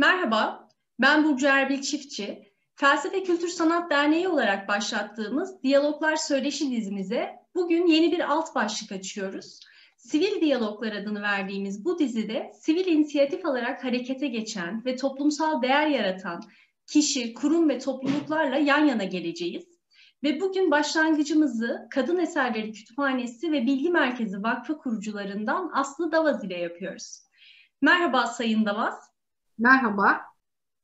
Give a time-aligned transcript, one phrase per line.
[0.00, 0.68] Merhaba,
[1.00, 2.52] ben Burcu Erbil Çiftçi.
[2.74, 9.60] Felsefe Kültür Sanat Derneği olarak başlattığımız Diyaloglar Söyleşi dizimize bugün yeni bir alt başlık açıyoruz.
[9.96, 16.40] Sivil Diyaloglar adını verdiğimiz bu dizide sivil inisiyatif alarak harekete geçen ve toplumsal değer yaratan
[16.86, 19.64] kişi, kurum ve topluluklarla yan yana geleceğiz.
[20.22, 27.22] Ve bugün başlangıcımızı Kadın Eserleri Kütüphanesi ve Bilgi Merkezi Vakfı kurucularından Aslı Davaz ile yapıyoruz.
[27.82, 29.09] Merhaba Sayın Davaz.
[29.60, 30.20] Merhaba.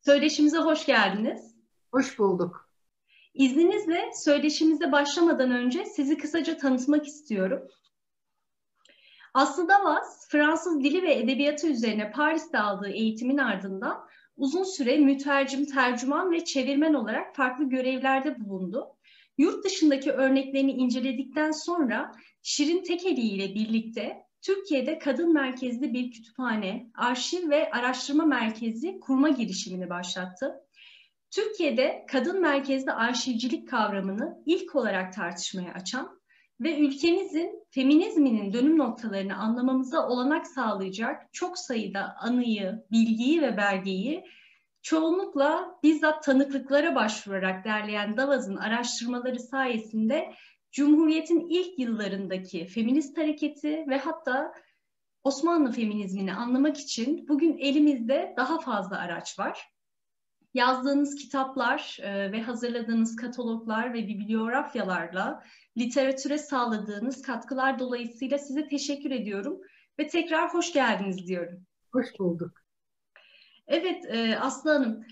[0.05, 1.55] Söyleşimize hoş geldiniz.
[1.93, 2.71] Hoş bulduk.
[3.35, 7.69] İzninizle söyleşimize başlamadan önce sizi kısaca tanıtmak istiyorum.
[9.35, 16.33] Aslı Davas, Fransız dili ve edebiyatı üzerine Paris'te aldığı eğitimin ardından uzun süre mütercim, tercüman
[16.33, 18.87] ve çevirmen olarak farklı görevlerde bulundu.
[19.39, 27.51] Yurt dışındaki örneklerini inceledikten sonra Şirin Tekeli ile birlikte Türkiye'de kadın merkezli bir kütüphane, arşiv
[27.51, 30.55] ve araştırma merkezi kurma girişimini başlattı.
[31.31, 36.21] Türkiye'de kadın merkezli arşivcilik kavramını ilk olarak tartışmaya açan
[36.61, 44.25] ve ülkemizin feminizminin dönüm noktalarını anlamamıza olanak sağlayacak çok sayıda anıyı, bilgiyi ve belgeyi
[44.83, 50.33] çoğunlukla bizzat tanıklıklara başvurarak derleyen Davaz'ın araştırmaları sayesinde
[50.77, 54.53] Cumhuriyet'in ilk yıllarındaki feminist hareketi ve hatta
[55.25, 59.69] Osmanlı feminizmini anlamak için bugün elimizde daha fazla araç var.
[60.55, 65.43] Yazdığınız kitaplar e, ve hazırladığınız kataloglar ve bibliografyalarla
[65.79, 69.61] literatüre sağladığınız katkılar dolayısıyla size teşekkür ediyorum
[69.99, 71.67] ve tekrar hoş geldiniz diyorum.
[71.93, 72.53] Hoş bulduk.
[73.67, 75.07] Evet e, Aslı Hanım,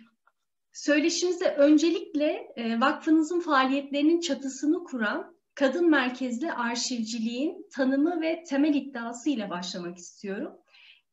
[0.72, 9.50] söyleşimize öncelikle e, vakfınızın faaliyetlerinin çatısını kuran kadın merkezli arşivciliğin tanımı ve temel iddiası ile
[9.50, 10.52] başlamak istiyorum.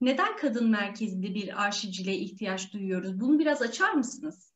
[0.02, 3.20] Neden kadın merkezli bir arşivciliğe ihtiyaç duyuyoruz?
[3.20, 4.52] Bunu biraz açar mısınız?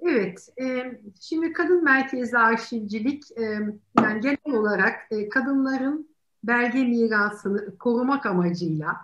[0.00, 0.82] Evet, e,
[1.20, 3.42] şimdi kadın merkezli arşivcilik e,
[4.02, 8.96] yani genel olarak e, kadınların belge mirasını korumak amacıyla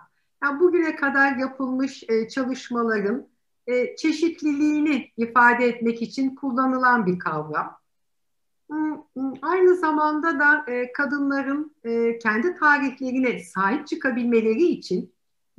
[0.43, 3.27] yani bugüne kadar yapılmış çalışmaların
[3.97, 7.77] çeşitliliğini ifade etmek için kullanılan bir kavram.
[9.41, 15.13] Aynı zamanda da e, kadınların e, kendi tarihlerine sahip çıkabilmeleri için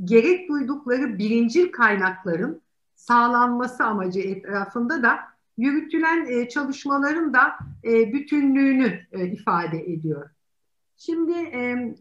[0.05, 2.63] gerek duydukları birincil kaynakların
[2.95, 5.19] sağlanması amacı etrafında da
[5.59, 10.31] yürütülen e, çalışmaların da bütünlüğünü ifade ediyor.
[10.97, 11.35] Şimdi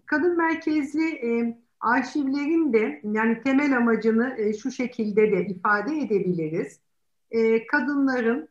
[0.05, 6.79] kadın merkezli arşivlerin de yani temel amacını şu şekilde de ifade edebiliriz.
[7.71, 8.49] Kadınların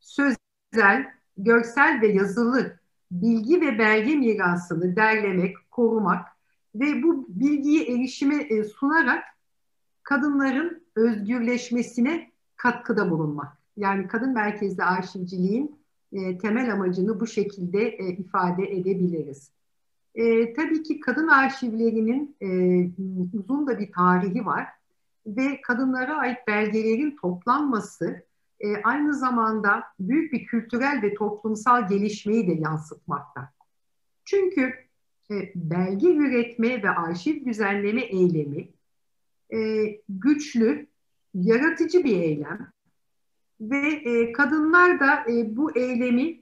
[0.00, 2.76] sözel, görsel ve yazılı
[3.10, 6.26] bilgi ve belge mirasını derlemek, korumak
[6.74, 9.24] ve bu bilgiyi erişime e, sunarak
[10.02, 13.58] kadınların özgürleşmesine katkıda bulunmak.
[13.76, 15.76] Yani kadın merkezli arşivciliğin
[16.12, 19.50] e, temel amacını bu şekilde e, ifade edebiliriz.
[20.14, 22.48] E, tabii ki kadın arşivlerinin e,
[23.38, 24.66] uzun da bir tarihi var
[25.26, 28.22] ve kadınlara ait belgelerin toplanması
[28.60, 33.52] e, aynı zamanda büyük bir kültürel ve toplumsal gelişmeyi de yansıtmakta.
[34.24, 34.74] Çünkü
[35.30, 38.68] e, belge üretme ve arşiv düzenleme eylemi
[39.52, 39.58] e,
[40.08, 40.86] güçlü,
[41.34, 42.72] yaratıcı bir eylem
[43.60, 46.40] ve e, kadınlar da e, bu eylemi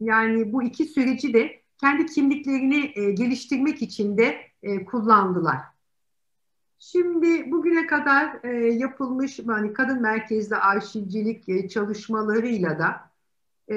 [0.00, 5.73] yani bu iki süreci de kendi kimliklerini e, geliştirmek için de e, kullandılar.
[6.78, 13.10] Şimdi bugüne kadar e, yapılmış yani kadın merkezli arşivcilik e, çalışmalarıyla da
[13.68, 13.76] e,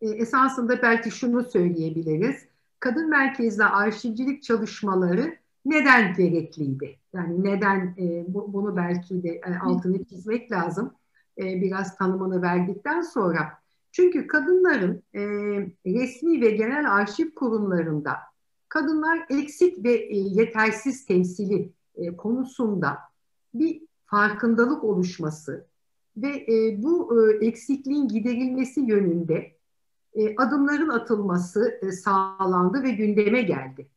[0.00, 2.36] e, esasında belki şunu söyleyebiliriz.
[2.80, 6.98] Kadın merkezli arşivcilik çalışmaları neden gerekliydi?
[7.12, 10.94] Yani neden e, bu, bunu belki de e, altını çizmek lazım.
[11.38, 13.60] E, biraz tanımını verdikten sonra.
[13.92, 15.20] Çünkü kadınların e,
[15.86, 18.29] resmi ve genel arşiv kurumlarında
[18.70, 22.98] kadınlar eksik ve e, yetersiz temsili e, konusunda
[23.54, 25.66] bir farkındalık oluşması
[26.16, 29.60] ve e, bu eksikliğin giderilmesi yönünde
[30.36, 33.88] adımların atılması sağlandı ve gündeme geldi.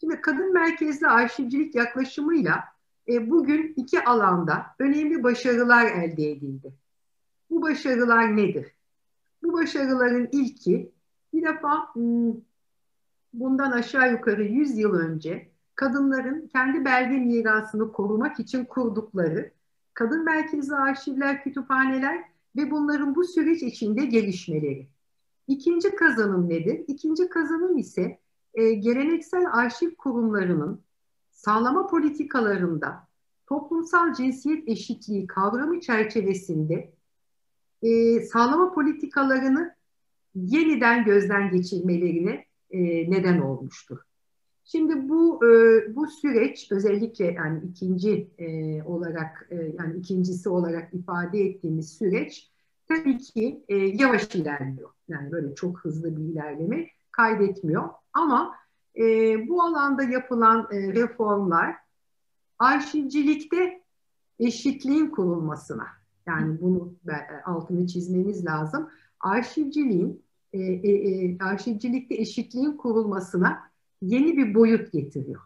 [0.00, 2.64] Şimdi kadın merkezli arşivcilik yaklaşımıyla
[3.08, 6.74] bugün iki alanda önemli başarılar elde edildi.
[7.50, 8.66] Bu başarılar nedir?
[9.42, 10.92] Bu başarıların ilki
[11.32, 11.88] bir defa
[13.32, 19.52] bundan aşağı yukarı 100 yıl önce kadınların kendi belge mirasını korumak için kurdukları
[19.94, 22.24] kadın merkezli arşivler, kütüphaneler
[22.56, 24.88] ve bunların bu süreç içinde gelişmeleri.
[25.48, 26.84] İkinci kazanım nedir?
[26.88, 28.18] İkinci kazanım ise
[28.54, 30.80] e, geleneksel arşiv kurumlarının
[31.30, 33.08] sağlama politikalarında
[33.46, 36.92] toplumsal cinsiyet eşitliği kavramı çerçevesinde
[37.82, 39.74] e, sağlama politikalarını
[40.34, 43.98] yeniden gözden geçirmelerine e, neden olmuştur.
[44.64, 45.48] Şimdi bu e,
[45.96, 52.50] bu süreç özellikle yani ikinci e, olarak e, yani ikincisi olarak ifade ettiğimiz süreç
[52.88, 54.90] tabii ki e, yavaş ilerliyor.
[55.08, 57.88] Yani böyle çok hızlı bir ilerleme kaydetmiyor.
[58.12, 58.54] Ama
[58.96, 59.02] e,
[59.48, 61.76] bu alanda yapılan e, reformlar
[62.58, 63.82] arşivcilikte
[64.38, 65.86] eşitliğin kurulmasına
[66.26, 66.94] yani bunu
[67.44, 68.90] altını çizmemiz lazım.
[69.20, 70.22] Arşivciliğin
[70.52, 73.70] e, e, e, arşivcilikte eşitliğin kurulmasına
[74.02, 75.40] yeni bir boyut getiriyor.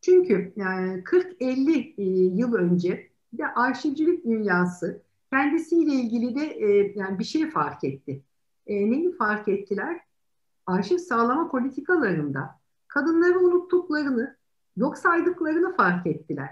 [0.00, 2.04] Çünkü yani 40-50 e,
[2.36, 5.02] yıl önce de arşivcilik dünyası
[5.32, 8.22] kendisiyle ilgili de e, yani bir şey fark etti.
[8.66, 10.00] E, neyi fark ettiler?
[10.66, 14.36] Arşiv sağlama politikalarında kadınları unuttuklarını,
[14.76, 16.50] yok saydıklarını fark ettiler.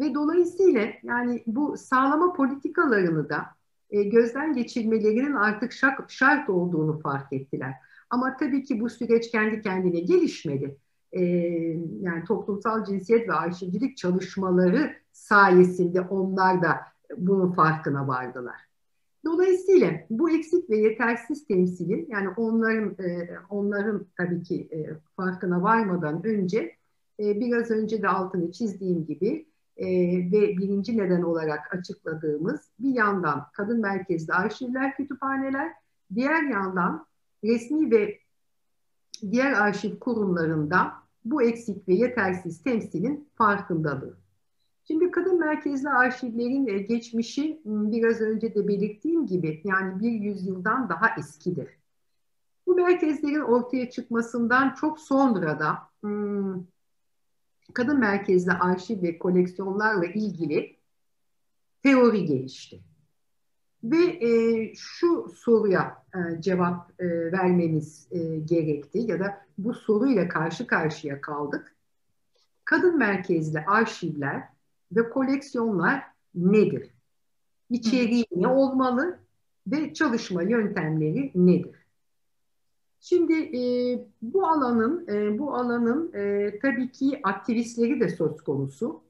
[0.00, 3.46] Ve dolayısıyla yani bu sağlama politikalarını da
[3.90, 5.72] e, gözden geçirmelerinin artık
[6.08, 7.74] şart, olduğunu fark ettiler.
[8.10, 10.76] Ama tabii ki bu süreç kendi kendine gelişmedi.
[11.12, 11.22] E,
[12.00, 16.80] yani toplumsal cinsiyet ve arşivcilik çalışmaları sayesinde onlar da
[17.16, 18.56] bunun farkına vardılar.
[19.24, 24.68] Dolayısıyla bu eksik ve yetersiz temsilin yani onların e, onların tabii ki
[25.16, 26.72] farkına varmadan önce
[27.18, 29.49] biraz önce de altını çizdiğim gibi
[29.80, 29.86] e,
[30.32, 35.72] ve birinci neden olarak açıkladığımız bir yandan kadın merkezli arşivler, kütüphaneler,
[36.14, 37.06] diğer yandan
[37.44, 38.18] resmi ve
[39.30, 40.92] diğer arşiv kurumlarında
[41.24, 44.16] bu eksik ve yetersiz temsilin farkındalığı.
[44.84, 51.14] Şimdi kadın merkezli arşivlerin e, geçmişi biraz önce de belirttiğim gibi yani bir yüzyıldan daha
[51.18, 51.68] eskidir.
[52.66, 55.78] Bu merkezlerin ortaya çıkmasından çok sonra da
[57.74, 60.76] kadın merkezli arşiv ve koleksiyonlarla ilgili
[61.82, 62.80] teori gelişti.
[63.84, 70.66] Ve e, şu soruya e, cevap e, vermemiz e, gerekti ya da bu soruyla karşı
[70.66, 71.76] karşıya kaldık.
[72.64, 74.42] Kadın merkezli arşivler
[74.92, 76.02] ve koleksiyonlar
[76.34, 76.90] nedir?
[77.70, 79.18] İçeriği ne olmalı
[79.66, 81.79] ve çalışma yöntemleri nedir?
[83.00, 83.62] Şimdi e,
[84.22, 89.02] bu alanın e, bu alanın e, tabii ki aktivistleri de söz konusu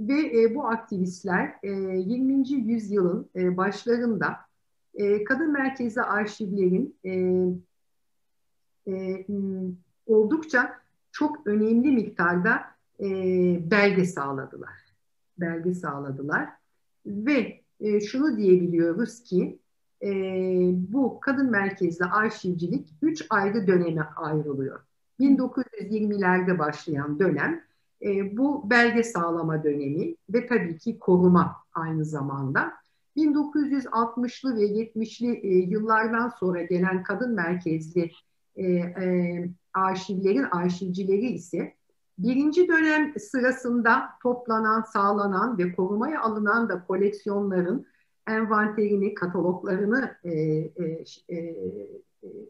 [0.00, 2.50] ve e, bu aktivistler e, 20.
[2.50, 4.36] yüzyılın e, başlarında
[4.94, 7.12] e, kadın merkezli arşivlerin e,
[8.92, 9.26] e,
[10.06, 10.80] oldukça
[11.12, 12.60] çok önemli miktarda
[13.00, 13.06] e,
[13.70, 14.78] belge sağladılar.
[15.38, 16.48] Belge sağladılar
[17.06, 19.58] ve e, şunu diyebiliyoruz ki
[20.02, 20.10] e,
[20.92, 24.80] bu kadın merkezli arşivcilik üç ayrı döneme ayrılıyor.
[25.20, 27.62] 1920'lerde başlayan dönem
[28.02, 32.72] e, bu belge sağlama dönemi ve tabii ki koruma aynı zamanda.
[33.16, 38.10] 1960'lı ve 70'li e, yıllardan sonra gelen kadın merkezli
[38.56, 41.74] e, e, arşivlerin arşivcileri ise
[42.18, 47.86] birinci dönem sırasında toplanan, sağlanan ve korumaya alınan da koleksiyonların
[48.28, 51.56] envanterini, kataloglarını e, e, e,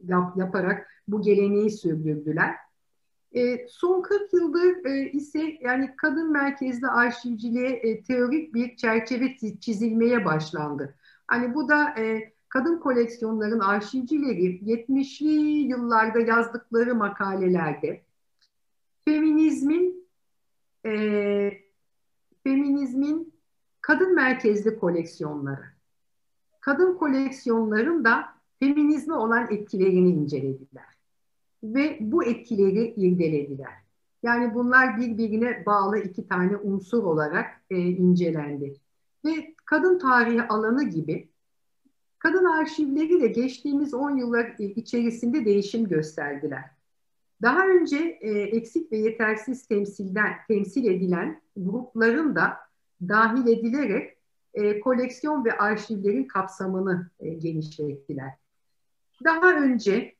[0.09, 2.55] yap, yaparak bu geleneği sürdürdüler.
[3.35, 10.25] E, son 40 yıldır e, ise yani kadın merkezli arşivciliğe e, teorik bir çerçeve çizilmeye
[10.25, 10.95] başlandı.
[11.27, 18.03] Hani bu da e, kadın koleksiyonların arşivcileri 70'li yıllarda yazdıkları makalelerde
[19.05, 20.09] feminizmin
[20.87, 20.93] e,
[22.45, 23.38] feminizmin
[23.89, 25.65] kadın merkezli koleksiyonları,
[26.61, 28.25] kadın koleksiyonların da
[28.59, 30.85] feminizme olan etkilerini incelediler
[31.63, 33.73] ve bu etkileri irdelediler.
[34.23, 38.75] Yani bunlar birbirine bağlı iki tane unsur olarak e, incelendi.
[39.25, 41.29] Ve kadın tarihi alanı gibi
[42.19, 46.65] kadın arşivleri de geçtiğimiz 10 yıllar içerisinde değişim gösterdiler.
[47.43, 52.68] Daha önce e, eksik ve yetersiz temsilden temsil edilen grupların da
[53.01, 54.17] dahil edilerek
[54.55, 58.33] e, koleksiyon ve arşivlerin kapsamını e, genişlettiler.
[59.25, 60.15] Daha önce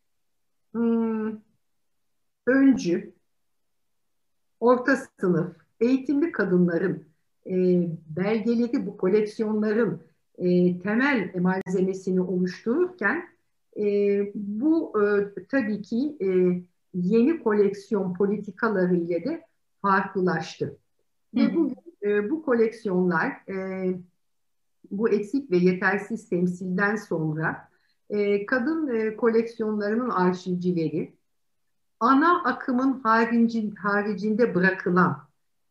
[0.73, 1.33] hmm,
[2.47, 3.13] öncü,
[4.61, 7.05] orta sınıf, eğitimli kadınların
[7.47, 7.53] e,
[8.17, 10.03] belgeleri bu koleksiyonların
[10.39, 13.29] e, temel malzemesini oluştururken
[13.77, 13.85] e,
[14.35, 15.05] bu e,
[15.45, 16.29] tabii ki e,
[16.95, 19.45] yeni koleksiyon politikaları ile de
[19.83, 20.77] farklılaştı.
[21.35, 23.95] Ve bugün e, bu koleksiyonlar e,
[24.91, 27.69] bu eksik ve yetersiz temsilden sonra
[28.11, 31.15] e, kadın e, koleksiyonlarının arşivcileri
[32.01, 35.29] ana akımın haricin, haricinde bırakılan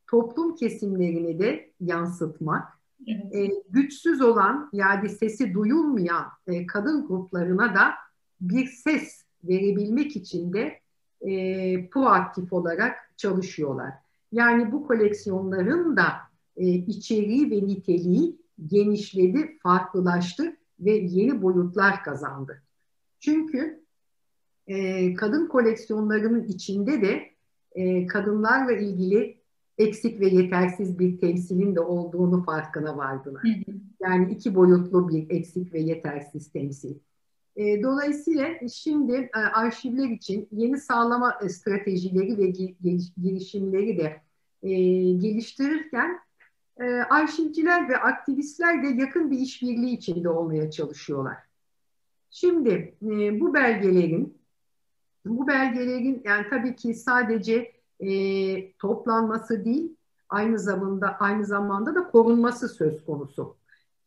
[0.07, 2.73] toplum kesimlerini de yansıtmak,
[3.07, 3.35] evet.
[3.35, 7.93] e, güçsüz olan yani sesi duyulmayan e, kadın gruplarına da
[8.41, 10.79] bir ses verebilmek için de
[11.21, 13.93] e, proaktif olarak çalışıyorlar.
[14.31, 16.07] Yani bu koleksiyonların da
[16.57, 22.63] e, içeriği ve niteliği genişledi, farklılaştı ve yeni boyutlar kazandı.
[23.19, 23.83] Çünkü
[24.67, 27.23] e, kadın koleksiyonlarının içinde de
[27.71, 29.37] e, kadınlarla ilgili
[29.77, 33.43] eksik ve yetersiz bir temsilin de olduğunu farkına vardılar.
[34.01, 36.95] Yani iki boyutlu bir eksik ve yetersiz temsil.
[37.57, 42.53] E, dolayısıyla şimdi e, arşivler için yeni sağlama e, stratejileri ve
[43.23, 44.21] girişimleri de
[45.17, 46.19] geliştirirken
[47.09, 51.37] arşivciler ve aktivistler de yakın bir işbirliği içinde olmaya çalışıyorlar.
[52.29, 52.95] Şimdi
[53.39, 54.37] bu belgelerin
[55.25, 57.71] bu belgelerin yani tabii ki sadece
[58.79, 59.95] toplanması değil
[60.29, 63.56] aynı zamanda aynı zamanda da korunması söz konusu.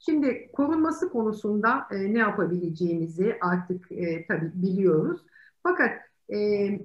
[0.04, 5.20] Şimdi korunması konusunda e, ne yapabileceğimizi artık e, tabii biliyoruz.
[5.62, 5.90] Fakat
[6.28, 6.38] e,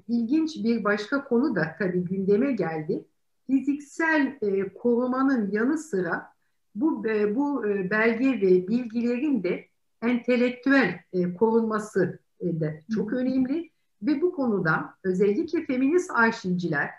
[0.08, 3.06] ilginç bir başka konu da tabii gündeme geldi.
[3.48, 6.28] Fiziksel e, korumanın yanı sıra
[6.76, 9.68] bu e, bu e, belge ve bilgilerin de
[10.02, 13.70] entelektüel e, korunması e, de çok önemli
[14.02, 16.90] ve bu konuda özellikle feminist arşivciler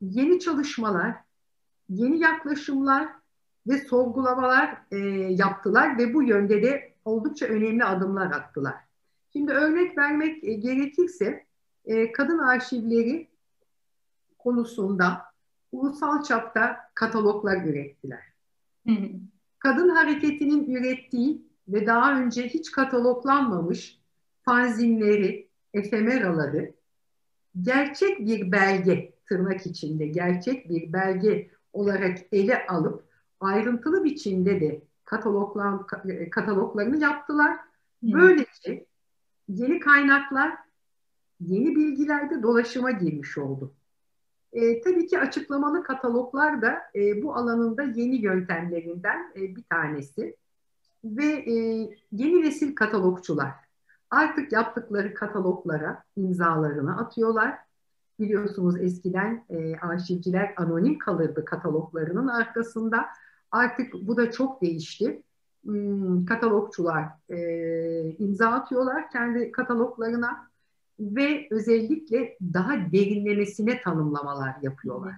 [0.00, 1.14] yeni çalışmalar,
[1.88, 3.19] yeni yaklaşımlar
[3.66, 4.98] ve sorgulamalar e,
[5.30, 8.74] yaptılar ve bu yönde de oldukça önemli adımlar attılar.
[9.32, 11.46] Şimdi örnek vermek e, gerekirse
[11.84, 13.28] e, kadın arşivleri
[14.38, 15.22] konusunda
[15.72, 18.30] ulusal çapta kataloglar ürettiler.
[19.58, 24.00] Kadın hareketinin ürettiği ve daha önce hiç kataloglanmamış
[24.42, 26.74] fanzinleri, efemeraları
[27.62, 33.09] gerçek bir belge tırnak içinde gerçek bir belge olarak ele alıp
[33.40, 35.86] ayrıntılı biçimde de kataloglan,
[36.30, 37.56] kataloglarını yaptılar.
[38.02, 38.86] Böylece
[39.48, 40.52] yeni kaynaklar,
[41.40, 43.74] yeni bilgiler de dolaşıma girmiş oldu.
[44.52, 50.36] E, tabii ki açıklamalı kataloglar da e, bu alanında yeni yöntemlerinden e, bir tanesi.
[51.04, 51.54] Ve e,
[52.12, 53.50] yeni nesil katalogçular
[54.10, 57.58] artık yaptıkları kataloglara imzalarını atıyorlar.
[58.18, 63.06] Biliyorsunuz eskiden e, arşivciler anonim kalırdı kataloglarının arkasında.
[63.50, 65.22] Artık bu da çok değişti.
[65.64, 70.50] Hmm, katalogçular e, imza atıyorlar kendi kataloglarına
[71.00, 75.14] ve özellikle daha derinlemesine tanımlamalar yapıyorlar.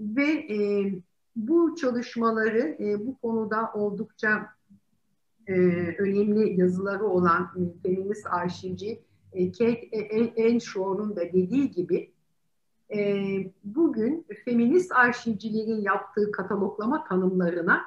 [0.00, 0.58] Ve e,
[1.36, 4.46] bu çalışmaları e, bu konuda oldukça
[5.98, 7.50] önemli yazıları olan
[7.82, 9.70] feminist arşivci Kate
[10.36, 12.12] Enshaw'un da dediği gibi
[12.94, 17.84] e, bugün feminist arşivcilerin yaptığı kataloglama tanımlarına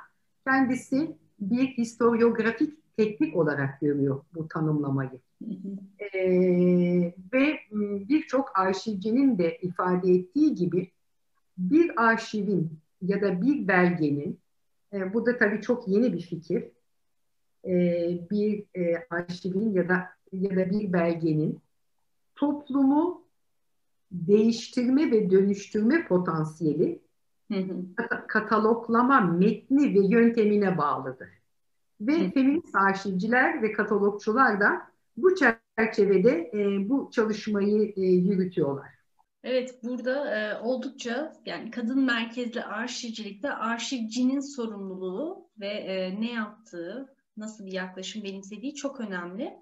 [0.48, 5.20] kendisi bir historiografik teknik olarak görüyor bu tanımlamayı.
[6.14, 6.22] E,
[7.34, 7.60] ve
[8.10, 10.92] birçok arşivcinin de ifade ettiği gibi
[11.58, 14.40] bir arşivin ya da bir belgenin,
[14.94, 16.72] e, bu da tabii çok yeni bir fikir,
[17.66, 17.72] e,
[18.32, 21.60] bir e, arşivin ya da ya da bir belgenin
[22.36, 23.23] toplumu
[24.14, 27.02] değiştirme ve dönüştürme potansiyeli
[27.52, 28.06] hı hı.
[28.28, 31.30] kataloglama metni ve yöntemine bağlıdır.
[32.02, 32.32] Ve hı.
[32.32, 34.82] feminist arşivciler ve katalogçular da
[35.18, 38.88] bu çerçevede e, bu çalışmayı e, yürütüyorlar.
[39.44, 47.66] Evet burada e, oldukça yani kadın merkezli arşivcilikte arşivcinin sorumluluğu ve e, ne yaptığı, nasıl
[47.66, 49.54] bir yaklaşım benimsediği çok önemli.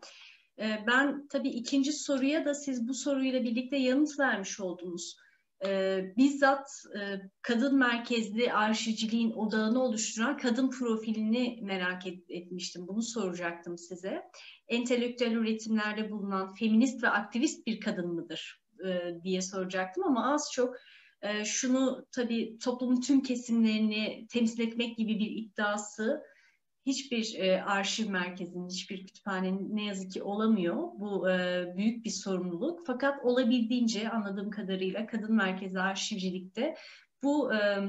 [0.62, 5.18] Ee, ben tabii ikinci soruya da siz bu soruyla birlikte yanıt vermiş oldunuz.
[5.66, 12.88] Ee, bizzat e, kadın merkezli arşivciliğin odağını oluşturan kadın profilini merak etmiştim.
[12.88, 14.22] Bunu soracaktım size.
[14.68, 20.76] Entelektüel üretimlerde bulunan feminist ve aktivist bir kadın mıdır e, diye soracaktım ama az çok
[21.22, 26.22] e, şunu tabii toplumun tüm kesimlerini temsil etmek gibi bir iddiası
[26.86, 30.76] hiçbir e, arşiv merkezinin, hiçbir kütüphanenin ne yazık ki olamıyor.
[30.76, 32.80] Bu e, büyük bir sorumluluk.
[32.88, 36.76] Fakat olabildiğince anladığım kadarıyla kadın merkezi arşivcilikte
[37.24, 37.80] bu e,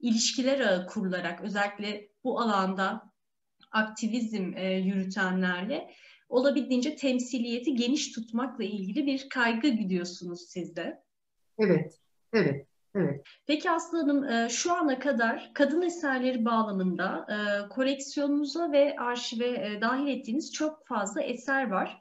[0.00, 3.10] ilişkiler ağı kurularak özellikle bu alanda
[3.70, 5.90] aktivizm e, yürütenlerle
[6.28, 11.02] olabildiğince temsiliyeti geniş tutmakla ilgili bir kaygı gidiyorsunuz siz de.
[11.58, 11.98] Evet,
[12.32, 12.66] evet.
[12.94, 13.22] Evet.
[13.46, 19.80] Peki Aslı Hanım e, şu ana kadar kadın eserleri bağlamında e, koleksiyonunuza ve arşive e,
[19.80, 22.00] dahil ettiğiniz çok fazla eser var.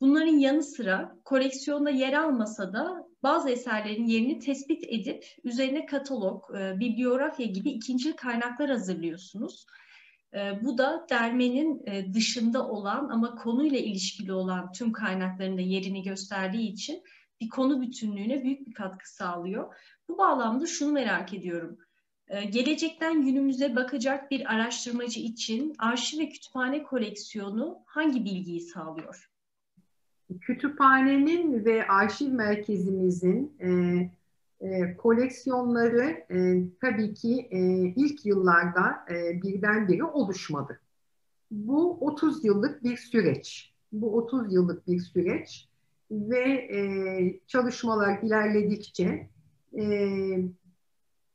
[0.00, 7.46] Bunların yanı sıra koleksiyonda yer almasa da bazı eserlerin yerini tespit edip üzerine katalog, bibliografya
[7.46, 9.66] gibi ikinci kaynaklar hazırlıyorsunuz.
[10.62, 11.84] Bu da dermenin
[12.14, 17.02] dışında olan ama konuyla ilişkili olan tüm kaynakların da yerini gösterdiği için
[17.40, 19.74] bir konu bütünlüğüne büyük bir katkı sağlıyor.
[20.10, 21.78] Bu bağlamda şunu merak ediyorum.
[22.28, 29.30] E, gelecekten günümüze bakacak bir araştırmacı için arşiv ve kütüphane koleksiyonu hangi bilgiyi sağlıyor?
[30.40, 33.68] Kütüphanenin ve arşiv merkezimizin e,
[34.66, 37.58] e, koleksiyonları e, tabii ki e,
[37.96, 40.80] ilk yıllarda e, birdenbire oluşmadı.
[41.50, 43.72] Bu 30 yıllık bir süreç.
[43.92, 45.68] Bu 30 yıllık bir süreç
[46.10, 46.80] ve e,
[47.46, 49.28] çalışmalar ilerledikçe
[49.78, 49.84] e,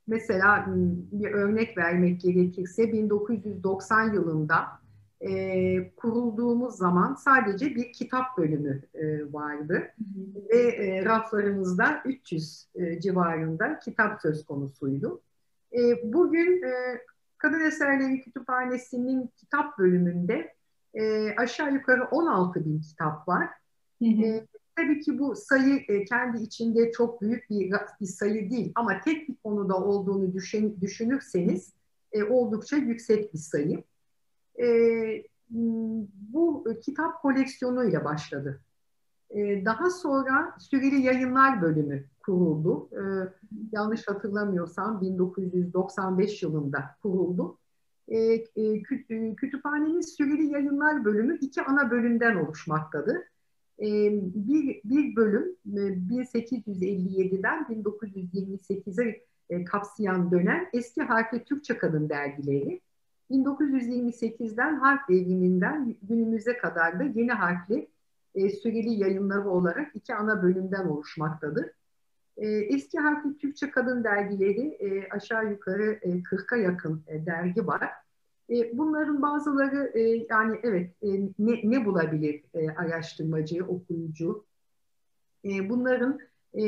[0.08, 0.66] mesela
[1.12, 4.66] bir örnek vermek gerekirse 1990 yılında
[5.22, 10.50] e, kurulduğumuz zaman sadece bir kitap bölümü e, vardı hı hı.
[10.50, 15.22] ve e, raflarımızda 300 e, civarında kitap söz konusuydu.
[15.74, 17.02] E, bugün e,
[17.38, 20.54] Kadın Eserleri Kütüphanesi'nin kitap bölümünde
[20.94, 23.50] e, aşağı yukarı 16 bin kitap var.
[24.02, 24.24] Hı hı.
[24.24, 29.02] E, tabii ki bu sayı e, kendi içinde çok büyük bir, bir sayı değil ama
[29.02, 31.74] tek bir konuda olduğunu düşün, düşünürseniz
[32.12, 33.84] e, oldukça yüksek bir sayı
[34.60, 34.68] e,
[36.34, 38.62] bu kitap koleksiyonuyla başladı.
[39.30, 42.90] E, daha sonra Süreli Yayınlar Bölümü kuruldu.
[42.92, 43.02] E,
[43.72, 47.58] yanlış hatırlamıyorsam 1995 yılında kuruldu.
[48.08, 48.18] E,
[48.56, 48.84] e,
[49.36, 53.18] kütüphanenin Süreli Yayınlar Bölümü iki ana bölümden oluşmaktadır.
[53.80, 53.86] E,
[54.36, 62.82] bir, bir bölüm 1857'den 1928'e kapsayan dönem eski harfli Türkçe kadın dergileri
[63.32, 67.90] 1928'den harf devriminden günümüze kadar da yeni harfli
[68.36, 71.66] e, süreli yayınları olarak iki ana bölümden oluşmaktadır.
[72.38, 77.90] E, eski harfli Türkçe kadın dergileri e, aşağı yukarı e, 40'a yakın e, dergi var.
[78.50, 81.08] E, bunların bazıları e, yani evet e,
[81.40, 84.46] ne, ne bulabilir e, araştırmacı, okuyucu?
[85.46, 86.20] E, bunların
[86.60, 86.64] e,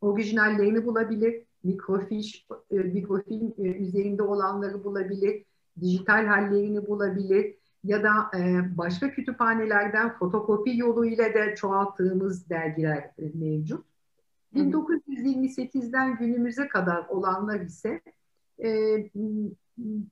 [0.00, 5.44] orijinallerini bulabilir, mikrofiş, e, mikrofilm e, üzerinde olanları bulabilir,
[5.80, 13.84] dijital hallerini bulabilir ya da e, başka kütüphanelerden fotokopi yoluyla da çoğalttığımız dergiler e, mevcut.
[14.54, 18.00] 1928'den günümüze kadar olanlar ise
[18.64, 18.96] e,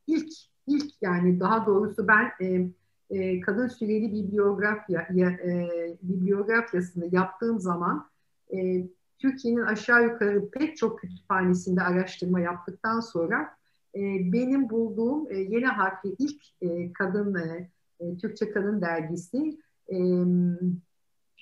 [0.06, 0.28] ilk
[0.66, 2.68] ilk yani daha doğrusu ben e,
[3.10, 5.68] e, kadın süreli bibliografya ya, e,
[6.02, 8.08] bibliografyasını yaptığım zaman
[8.52, 8.86] e,
[9.18, 13.56] Türkiye'nin aşağı yukarı pek çok kütüphanesinde araştırma yaptıktan sonra
[13.94, 14.00] e,
[14.32, 19.58] benim bulduğum e, yeni harfli ilk e, kadın e, e Türkçe Kadın Dergisi
[19.92, 19.96] e,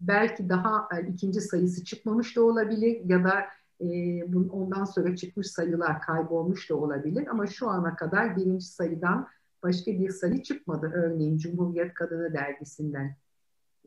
[0.01, 3.45] belki daha e, ikinci sayısı çıkmamış da olabilir ya da
[3.81, 7.27] e, ondan sonra çıkmış sayılar kaybolmuş da olabilir.
[7.31, 9.29] Ama şu ana kadar birinci sayıdan
[9.62, 10.90] başka bir sayı çıkmadı.
[10.95, 13.16] Örneğin Cumhuriyet Kadını dergisinden.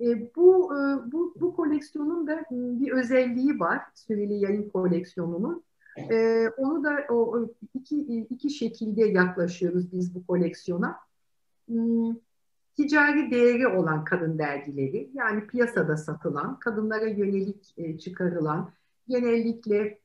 [0.01, 3.81] E, bu, e, bu, bu koleksiyonun da bir özelliği var.
[3.93, 5.63] Süreli yayın koleksiyonunun.
[5.97, 7.97] E, onu da o, iki,
[8.29, 10.97] iki şekilde yaklaşıyoruz biz bu koleksiyona.
[11.67, 12.15] Hmm,
[12.75, 18.71] ticari değeri olan kadın dergileri yani piyasada satılan, kadınlara yönelik e, çıkarılan
[19.07, 19.99] genellikle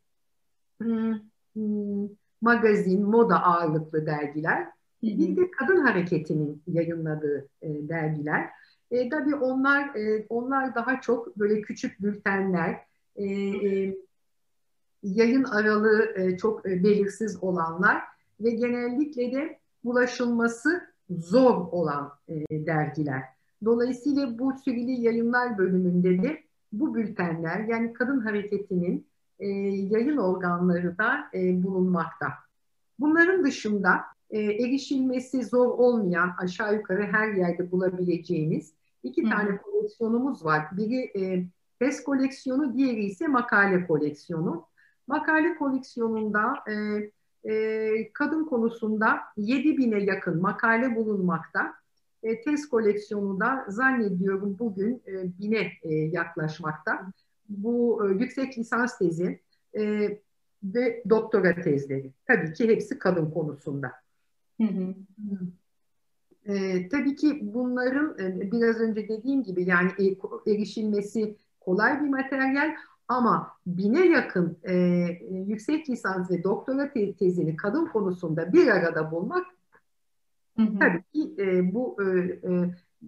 [0.80, 1.14] hmm,
[1.54, 2.08] hmm,
[2.40, 4.68] magazin, moda ağırlıklı dergiler.
[5.02, 8.50] Bir de kadın hareketinin yayınladığı e, dergiler.
[8.90, 12.80] E, tabii onlar e, onlar daha çok böyle küçük bültenler,
[13.16, 13.96] e, e,
[15.02, 18.02] yayın aralığı e, çok e, belirsiz olanlar
[18.40, 23.22] ve genellikle de ulaşılması zor olan e, dergiler.
[23.64, 29.06] Dolayısıyla bu süreli yayınlar bölümünde de bu bültenler yani kadın hareketinin
[29.38, 32.28] e, yayın organları da e, bulunmakta.
[32.98, 39.30] Bunların dışında e, erişilmesi zor olmayan aşağı yukarı her yerde bulabileceğimiz iki Hı.
[39.30, 40.64] tane koleksiyonumuz var.
[40.76, 41.44] Biri e,
[41.78, 44.64] test koleksiyonu, diğeri ise makale koleksiyonu.
[45.06, 46.74] Makale koleksiyonunda e,
[47.52, 51.74] e, kadın konusunda 7 bine yakın makale bulunmakta.
[52.22, 57.12] E, tez koleksiyonu da zannediyorum bugün e, bine e, yaklaşmakta.
[57.48, 59.40] Bu e, yüksek lisans tezi
[59.78, 60.10] e,
[60.62, 62.12] ve doktora tezleri.
[62.26, 63.92] Tabii ki hepsi kadın konusunda.
[64.60, 64.94] Hı hı.
[66.48, 72.74] E, tabii ki bunların e, biraz önce dediğim gibi yani e, erişilmesi kolay bir materyal
[73.08, 74.74] ama bine yakın e,
[75.30, 79.46] yüksek lisans ve doktora te tezini kadın konusunda bir arada bulmak
[80.56, 80.78] hı hı.
[80.78, 82.06] tabii ki e, bu e,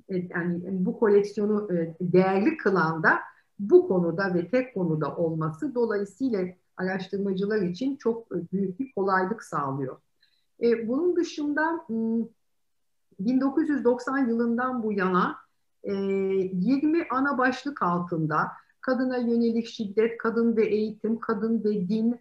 [0.09, 3.19] e, yani bu koleksiyonu e, değerli kılan da
[3.59, 6.45] bu konuda ve tek konuda olması dolayısıyla
[6.77, 9.97] araştırmacılar için çok büyük bir kolaylık sağlıyor.
[10.63, 11.87] E, bunun dışında
[13.25, 15.37] 1990 yılından bu yana
[15.85, 18.49] 20 ana başlık altında
[18.81, 22.21] kadına yönelik şiddet, kadın ve eğitim, kadın ve din,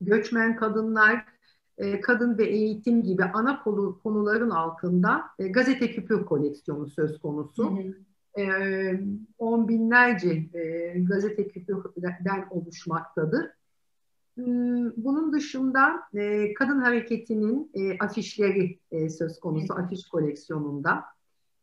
[0.00, 1.24] göçmen kadınlar,
[2.02, 3.62] kadın ve eğitim gibi ana
[4.02, 7.76] konuların altında gazete küpür koleksiyonu söz konusu.
[7.76, 7.94] Hı hı
[8.38, 8.44] e,
[9.38, 13.50] on binlerce e, gazete küpürden oluşmaktadır.
[14.96, 21.04] Bunun dışında e, kadın hareketinin e, afişleri e, söz konusu afiş koleksiyonunda.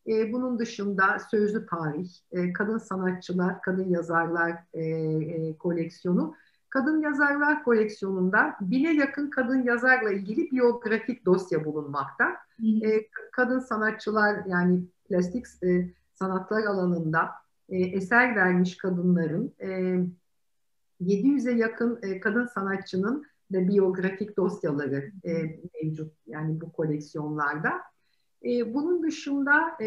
[0.06, 6.34] E, bunun dışında sözlü tarih, e, kadın sanatçılar, kadın yazarlar e, e, koleksiyonu.
[6.68, 12.36] Kadın yazarlar koleksiyonunda bine yakın kadın yazarla ilgili biyografik dosya bulunmakta.
[12.82, 17.30] E, kadın sanatçılar yani plastik e, sanatlar alanında
[17.68, 19.98] e, eser vermiş kadınların e,
[21.00, 27.72] 700'e yakın e, kadın sanatçının da biyografik dosyaları e, mevcut yani bu koleksiyonlarda.
[28.44, 29.78] E, bunun dışında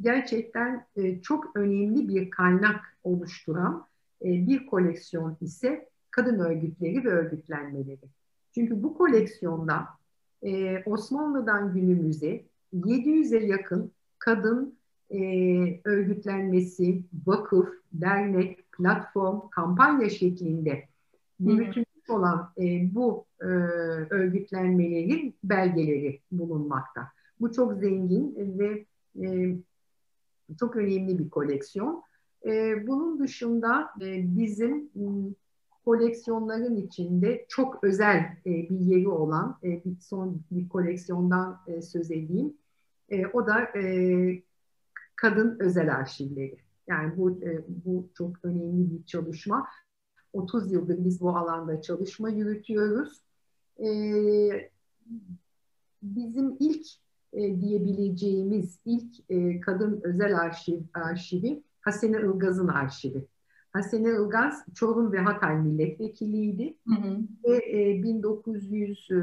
[0.00, 0.86] gerçekten
[1.22, 3.86] çok önemli bir kaynak oluşturan
[4.22, 8.08] bir koleksiyon ise kadın örgütleri ve örgütlenmeleri.
[8.54, 9.86] Çünkü bu koleksiyonda
[10.86, 14.78] Osmanlı'dan günümüze 700'e yakın kadın
[15.84, 20.88] örgütlenmesi, vakıf, dernek, platform, kampanya şeklinde
[21.40, 23.46] yürütülmüş olan e, bu e,
[24.10, 27.08] örgütlenmelerin belgeleri bulunmakta.
[27.40, 28.86] Bu çok zengin ve
[29.22, 29.56] e,
[30.60, 32.02] çok önemli bir koleksiyon.
[32.46, 34.90] E, bunun dışında e, bizim
[35.84, 42.10] koleksiyonların içinde çok özel e, bir yeri olan e, bir son bir koleksiyondan e, söz
[42.10, 42.54] edeyim.
[43.08, 44.42] E, o da e,
[45.16, 46.69] kadın özel arşivleri.
[46.90, 49.66] Yani bu, e, bu çok önemli bir çalışma.
[50.32, 53.22] 30 yıldır biz bu alanda çalışma yürütüyoruz.
[53.78, 53.90] E,
[56.02, 56.86] bizim ilk
[57.32, 63.26] e, diyebileceğimiz ilk e, kadın özel arşiv arşivi Hasene Ilgaz'ın arşivi.
[63.72, 66.76] Hasene Ilgaz Çorum ve Hatay milletvekiliydi.
[66.88, 67.18] Hı hı.
[67.44, 69.14] Ve e, 1900 e,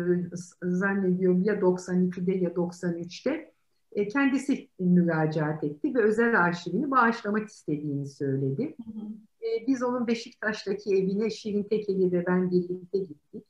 [0.63, 3.57] zannediyorum ya 92'de ya 93'te
[3.91, 8.76] e, kendisi müracaat etti ve özel arşivini bağışlamak istediğini söyledi.
[8.86, 9.06] Hı hı.
[9.41, 13.45] E, biz onun Beşiktaş'taki evine Şirin Tekeli ve ben birlikte gittik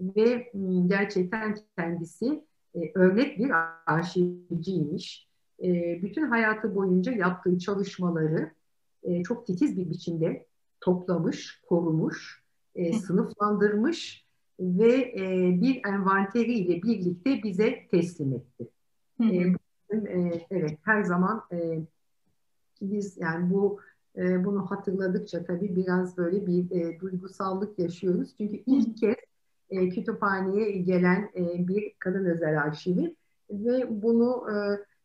[0.00, 0.52] ve
[0.86, 3.50] gerçekten kendisi e, örnek bir
[3.86, 5.30] arşivciymiş.
[6.02, 8.50] bütün hayatı boyunca yaptığı çalışmaları
[9.24, 10.46] çok titiz bir biçimde
[10.80, 12.44] toplamış, korumuş,
[13.06, 14.26] sınıflandırmış
[14.60, 15.14] ve
[15.60, 18.68] bir envanteriyle birlikte bize teslim etti.
[19.18, 19.54] Hı hı e,
[20.50, 21.78] evet her zaman e,
[22.80, 23.80] biz yani bu
[24.16, 28.34] e, bunu hatırladıkça tabii biraz böyle bir e, duygusallık yaşıyoruz.
[28.38, 29.16] Çünkü ilk kez
[29.70, 33.16] e, kütüphaneye gelen e, bir kadın özel arşivi
[33.50, 34.54] ve bunu e,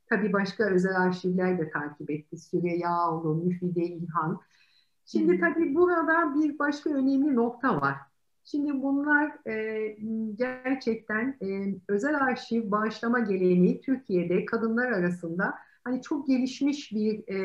[0.09, 2.37] tabii başka özel arşivler de takip etti.
[2.37, 4.41] Süreyyaoğlu, Müfide İlhan.
[5.05, 7.95] Şimdi tabii burada bir başka önemli nokta var.
[8.45, 9.97] Şimdi bunlar e,
[10.35, 15.53] gerçekten e, özel arşiv bağışlama geleneği Türkiye'de kadınlar arasında
[15.83, 17.37] hani çok gelişmiş bir e,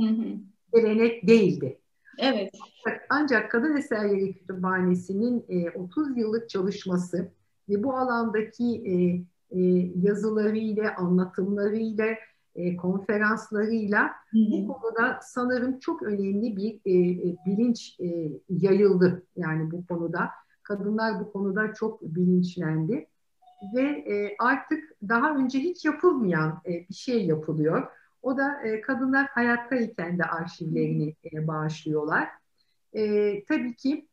[0.00, 0.24] hı hı.
[0.72, 1.78] gelenek değildi.
[2.18, 2.50] Evet.
[3.10, 7.32] Ancak Kadın Eserleri Kütüphanesi'nin e, 30 yıllık çalışması
[7.68, 8.94] ve bu alandaki e,
[9.50, 9.60] e,
[10.02, 12.06] yazılarıyla, anlatımlarıyla,
[12.54, 14.68] e, konferanslarıyla hı hı.
[14.68, 20.30] bu konuda sanırım çok önemli bir e, e, bilinç e, yayıldı yani bu konuda.
[20.62, 23.06] Kadınlar bu konuda çok bilinçlendi
[23.74, 27.86] ve e, artık daha önce hiç yapılmayan e, bir şey yapılıyor.
[28.22, 32.28] O da e, kadınlar hayattayken de arşivlerini e, bağışlıyorlar.
[32.92, 34.08] E, tabii ki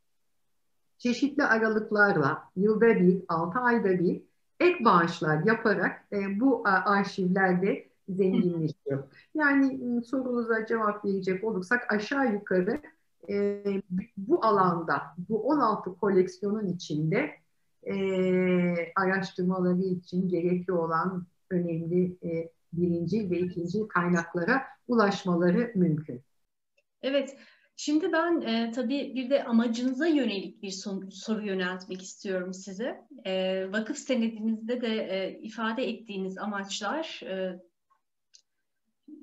[0.98, 4.22] çeşitli aralıklarla yılda bir, altı ayda bir
[4.60, 9.04] ek bağışlar yaparak e, bu arşivlerde zenginleşiyor.
[9.36, 12.82] Yani ıı, sorunuza cevap verecek olursak aşağı yukarı
[13.30, 13.64] e,
[14.18, 17.32] bu alanda, bu 16 koleksiyonun içinde
[17.84, 17.96] e,
[18.96, 26.22] araştırmaları için gerekli olan önemli e, birinci ve ikinci kaynaklara ulaşmaları mümkün.
[27.02, 27.38] Evet,
[27.84, 33.02] Şimdi ben e, tabii bir de amacınıza yönelik bir soru, soru yöneltmek istiyorum size.
[33.26, 37.60] E, vakıf senedinizde de e, ifade ettiğiniz amaçlar e,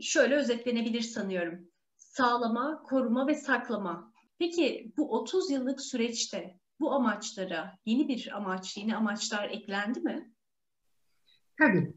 [0.01, 1.69] şöyle özetlenebilir sanıyorum.
[1.97, 4.13] Sağlama, koruma ve saklama.
[4.39, 10.33] Peki bu 30 yıllık süreçte bu amaçlara yeni bir amaç, yeni amaçlar eklendi mi?
[11.59, 11.93] Tabii,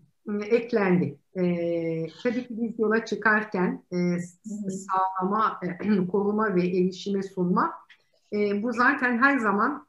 [0.45, 1.19] eklendi.
[1.35, 3.97] Ee, tabii ki biz yola çıkarken e,
[4.69, 7.73] sağlama, e, koruma ve erişime sunma
[8.33, 9.87] e, bu zaten her zaman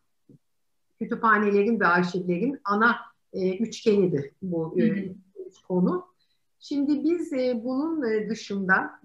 [0.98, 2.96] kütüphanelerin ve arşivlerin ana
[3.32, 5.14] e, üçgenidir bu e,
[5.68, 6.11] konu.
[6.64, 9.00] Şimdi biz e, bunun e, dışında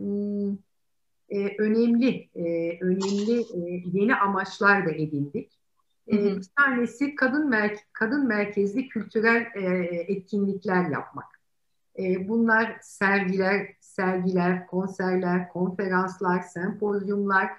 [1.30, 5.60] e, önemli e, önemli e, yeni amaçlar da edindik.
[6.08, 9.62] E, bir tanesi kadın mer kadın merkezli kültürel e,
[10.08, 11.26] etkinlikler yapmak.
[12.00, 17.52] E, bunlar sergiler, sergiler, konserler, konferanslar, sempozyumlar.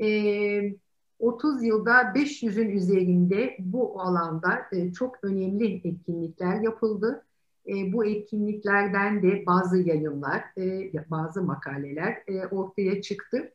[0.00, 0.76] E,
[1.18, 7.24] 30 yılda 500'ün üzerinde bu alanda e, çok önemli etkinlikler yapıldı.
[7.68, 13.52] E, bu etkinliklerden de bazı yayınlar, e, bazı makaleler e, ortaya çıktı.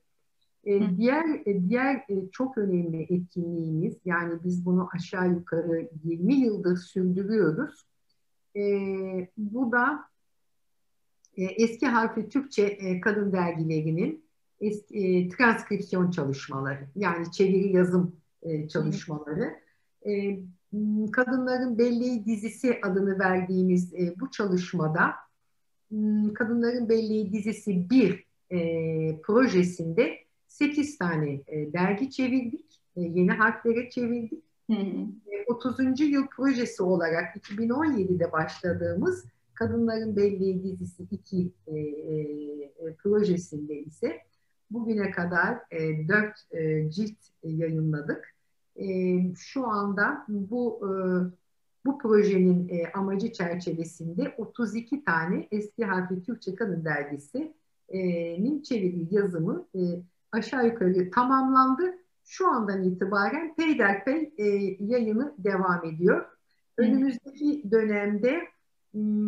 [0.66, 6.78] E, diğer e, diğer e, çok önemli etkinliğimiz, yani biz bunu aşağı yukarı 20 yıldır
[6.78, 7.86] sürdürüyoruz.
[8.56, 8.62] E,
[9.38, 10.00] bu da
[11.38, 14.26] e, eski harfi Türkçe e, kadın dergilerinin
[14.62, 19.56] eski, e, transkripsiyon çalışmaları, yani çeviri yazım e, çalışmaları.
[20.06, 20.57] E, Hmm,
[21.12, 25.12] kadınların Belleği dizisi adını verdiğimiz e, bu çalışmada
[25.90, 32.82] hmm, Kadınların Belleği dizisi bir e, projesinde 8 tane e, dergi çevirdik.
[32.96, 34.44] E, yeni harflere çevirdik.
[34.70, 35.08] Hı hı.
[35.48, 36.02] 30.
[36.02, 44.18] E, yıl projesi olarak 2017'de başladığımız Kadınların Belleği dizisi 2 e, e, projesinde ise
[44.72, 48.37] bugüne kadar e, 4 e, cilt yayınladık
[49.38, 50.90] şu anda bu e,
[51.86, 59.80] bu projenin e, amacı çerçevesinde 32 tane eski harfli Türkçe kadın dergisinin çeviri yazımı e,
[60.32, 61.96] aşağı yukarı tamamlandı.
[62.26, 64.46] Şu andan itibaren peyderpey e,
[64.80, 66.26] yayını devam ediyor.
[66.78, 68.48] Önümüzdeki dönemde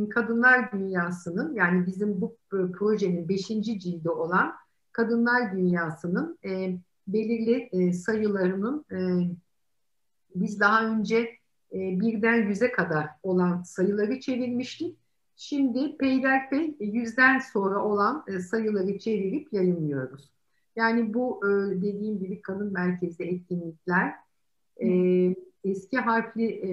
[0.09, 4.53] Kadınlar Dünyası'nın yani bizim bu projenin beşinci cildi olan
[4.91, 6.79] Kadınlar Dünyası'nın e,
[7.13, 8.97] belirli e, sayılarının e,
[10.35, 11.17] biz daha önce
[11.73, 14.97] e, birden yüze kadar olan sayıları çevirmiştik.
[15.35, 20.29] Şimdi peyderpey yüzden sonra olan e, sayıları çevirip yayınlıyoruz.
[20.75, 21.49] Yani bu e,
[21.81, 24.13] dediğim gibi kadın merkezli etkinlikler
[24.83, 24.89] e,
[25.63, 26.71] eski harfli e,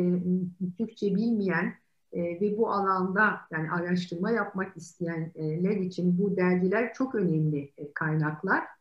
[0.79, 1.75] Türkçe bilmeyen
[2.13, 8.76] e, ve bu alanda yani araştırma yapmak isteyenler için bu dergiler çok önemli e, kaynaklar.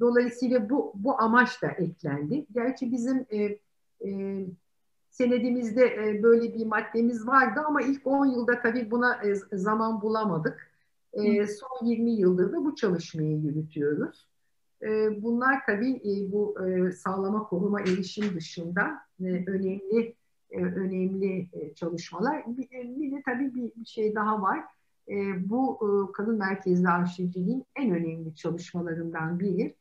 [0.00, 2.46] Dolayısıyla bu, bu amaç da eklendi.
[2.52, 3.58] Gerçi bizim e,
[4.08, 4.40] e,
[5.10, 10.70] senedimizde e, böyle bir maddemiz vardı ama ilk 10 yılda tabii buna e, zaman bulamadık.
[11.12, 14.26] E, son 20 yıldır da bu çalışmayı yürütüyoruz.
[14.82, 20.14] E, bunlar tabii e, bu e, sağlama koruma erişim dışında e, önemli
[20.50, 22.44] e, önemli e, çalışmalar.
[22.46, 24.64] Bir, e, bir de tabii bir, bir şey daha var.
[25.08, 25.14] E,
[25.50, 29.74] bu e, kadın merkezli arşivciliğin en önemli çalışmalarından biri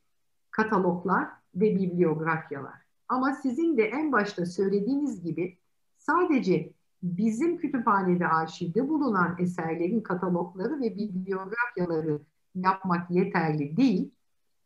[0.56, 2.82] kataloglar ve bibliografyalar.
[3.08, 5.58] Ama sizin de en başta söylediğiniz gibi
[5.98, 12.20] sadece bizim kütüphanede arşivde bulunan eserlerin katalogları ve bibliografyaları
[12.56, 14.12] yapmak yeterli değil.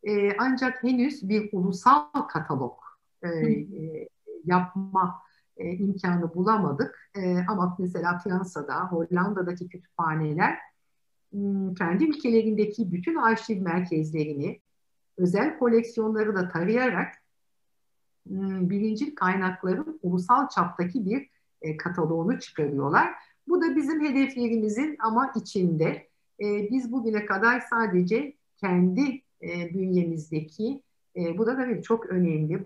[0.04, 2.78] E, ancak henüz bir ulusal katalog
[3.21, 4.08] e, e,
[4.45, 5.21] yapma
[5.58, 7.12] e, imkanı bulamadık.
[7.15, 10.58] E, ama mesela Fransa'da, Hollanda'daki kütüphaneler
[11.32, 14.62] hmm, kendi ülkelerindeki bütün arşiv merkezlerini
[15.19, 17.13] özel koleksiyonları da tarayarak
[18.27, 21.29] hmm, birincil kaynakların ulusal çaptaki bir
[21.62, 23.13] e, kataloğunu çıkarıyorlar.
[23.47, 26.10] Bu da bizim hedeflerimizin ama içinde.
[26.41, 30.84] E, biz bugüne kadar sadece kendi e, bünyemizdeki
[31.38, 32.65] bu da tabii çok önemli,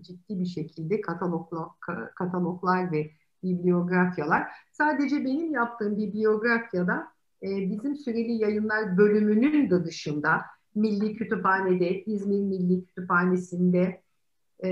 [0.00, 1.70] ciddi bir şekilde katalogla,
[2.14, 3.10] kataloglar ve
[3.42, 4.48] bibliografyalar.
[4.72, 7.08] Sadece benim yaptığım bir biyografyada
[7.42, 10.40] e, bizim süreli yayınlar bölümünün de dışında
[10.74, 14.02] Milli Kütüphane'de, İzmir Milli Kütüphanesi'nde,
[14.64, 14.70] e,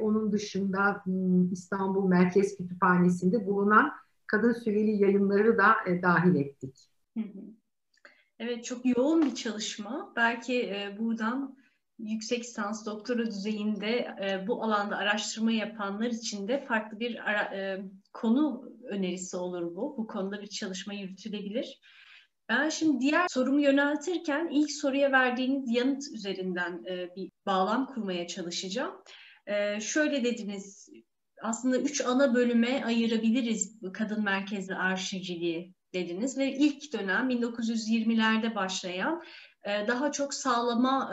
[0.00, 3.92] onun dışında hmm, İstanbul Merkez Kütüphanesi'nde bulunan
[4.26, 6.76] kadın süreli yayınları da e, dahil ettik.
[8.38, 10.12] Evet, çok yoğun bir çalışma.
[10.16, 11.56] Belki e, buradan
[11.98, 17.84] yüksek lisans, doktora düzeyinde e, bu alanda araştırma yapanlar için de farklı bir ara, e,
[18.12, 19.94] konu önerisi olur bu.
[19.98, 21.80] Bu konuda bir çalışma yürütülebilir.
[22.50, 28.94] Ben şimdi diğer sorumu yöneltirken ilk soruya verdiğiniz yanıt üzerinden e, bir bağlam kurmaya çalışacağım.
[29.46, 30.88] E, şöyle dediniz,
[31.42, 39.22] aslında üç ana bölüme ayırabiliriz kadın merkezli arşivciliği dediniz ve ilk dönem 1920'lerde başlayan
[39.64, 41.10] e, daha çok sağlama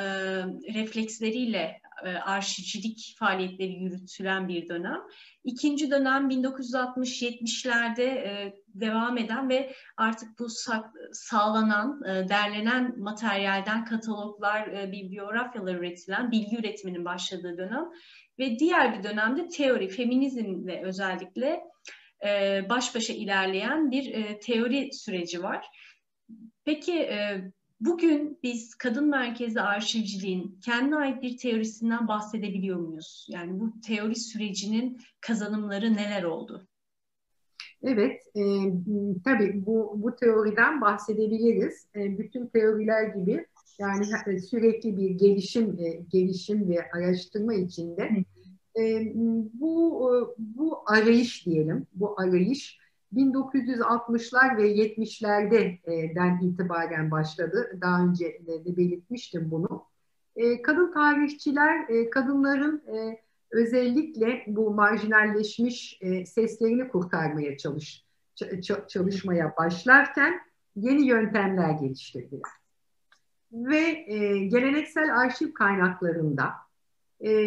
[0.74, 1.82] refleksleriyle
[2.24, 5.02] arşivcilik faaliyetleri yürütülen bir dönem.
[5.44, 10.48] İkinci dönem 1960-70'lerde devam eden ve artık bu
[11.12, 17.86] sağlanan, derlenen materyalden kataloglar, bibliografyalar üretilen bilgi üretiminin başladığı dönem
[18.40, 21.62] ve diğer bir dönemde teori, feminizmle özellikle
[22.70, 25.66] baş başa ilerleyen bir teori süreci var.
[26.66, 27.10] Peki
[27.80, 33.28] Bugün biz kadın merkezli arşivciliğin kendine ait bir teorisinden bahsedebiliyor muyuz?
[33.30, 36.68] Yani bu teori sürecinin kazanımları neler oldu?
[37.90, 38.42] Evet, e,
[39.24, 41.88] tabii bu, bu teoriden bahsedebiliriz.
[41.96, 43.46] E, bütün teoriler gibi
[43.80, 44.06] yani
[44.40, 48.10] sürekli bir gelişim, e, gelişim ve araştırma içinde.
[48.80, 49.14] E,
[49.54, 52.80] bu bu arayış diyelim, bu arayış
[53.16, 57.78] 1960'lar ve 70'lerden itibaren başladı.
[57.82, 59.84] Daha önce de belirtmiştim bunu.
[60.36, 68.06] E, kadın tarihçiler e, kadınların e, özellikle bu marjinalleşmiş seslerini kurtarmaya çalış
[68.88, 70.40] çalışmaya başlarken
[70.76, 72.52] yeni yöntemler geliştirdiler.
[73.52, 73.92] Ve
[74.48, 76.54] geleneksel arşiv kaynaklarında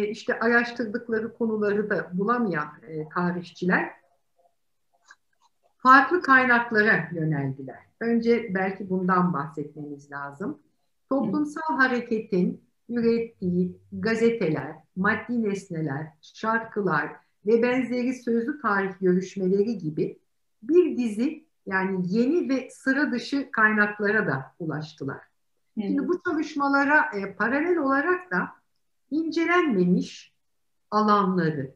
[0.09, 2.69] işte araştırdıkları konuları da bulamayan
[3.13, 3.91] tarihçiler
[5.77, 7.79] farklı kaynaklara yöneldiler.
[7.99, 10.59] Önce belki bundan bahsetmemiz lazım.
[11.09, 17.11] Toplumsal hareketin ürettiği gazeteler, maddi nesneler, şarkılar
[17.45, 20.19] ve benzeri sözlü tarih görüşmeleri gibi
[20.63, 25.21] bir dizi yani yeni ve sıra dışı kaynaklara da ulaştılar.
[25.81, 28.49] Şimdi bu çalışmalara e, paralel olarak da
[29.11, 30.33] incelenmemiş
[30.91, 31.75] alanları,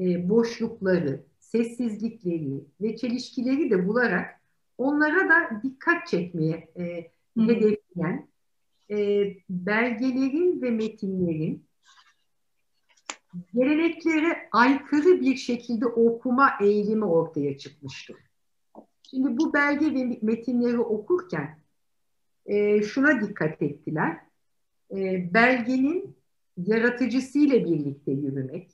[0.00, 4.40] e, boşlukları, sessizlikleri ve çelişkileri de bularak
[4.78, 8.28] onlara da dikkat çekmeye e, hedefleyen
[8.90, 8.96] e,
[9.50, 11.66] belgelerin ve metinlerin
[13.54, 18.16] geleneklere aykırı bir şekilde okuma eğilimi ortaya çıkmıştır.
[19.02, 21.58] Şimdi bu belge ve metinleri okurken
[22.46, 24.20] e, şuna dikkat ettiler.
[24.90, 26.16] E, belgenin
[26.56, 28.70] yaratıcısıyla birlikte yürümek,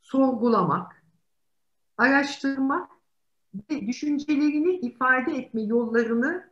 [0.00, 1.04] sorgulamak,
[1.96, 2.90] araştırmak
[3.70, 6.50] ve düşüncelerini ifade etme yollarını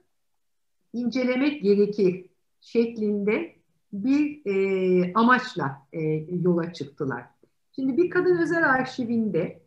[1.00, 2.26] incelemek gerekir
[2.61, 3.56] şeklinde
[3.92, 6.00] bir e, amaçla e,
[6.42, 7.24] yola çıktılar.
[7.72, 9.62] Şimdi bir kadın özel arşivinde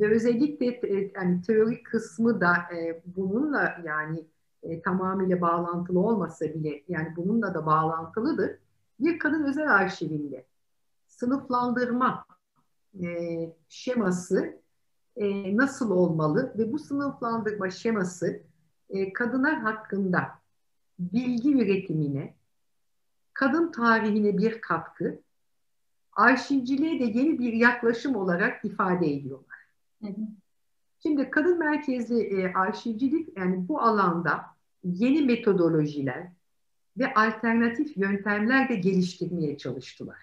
[0.00, 4.24] ve özellikle e, yani teori kısmı da e, bununla yani
[4.62, 8.50] e, tamamıyla bağlantılı olmasa bile yani bununla da bağlantılıdır.
[9.00, 10.46] Bir kadın özel arşivinde
[11.06, 12.26] sınıflandırma
[13.02, 13.06] e,
[13.68, 14.60] şeması
[15.16, 18.42] e, nasıl olmalı ve bu sınıflandırma şeması
[18.90, 20.43] e, kadınlar hakkında
[20.98, 22.34] bilgi üretimine,
[23.32, 25.20] kadın tarihine bir katkı,
[26.12, 29.58] arşivciliğe de yeni bir yaklaşım olarak ifade ediyorlar.
[31.02, 34.44] Şimdi kadın merkezli e, arşivcilik yani bu alanda
[34.84, 36.32] yeni metodolojiler
[36.98, 40.18] ve alternatif yöntemler de geliştirmeye çalıştılar.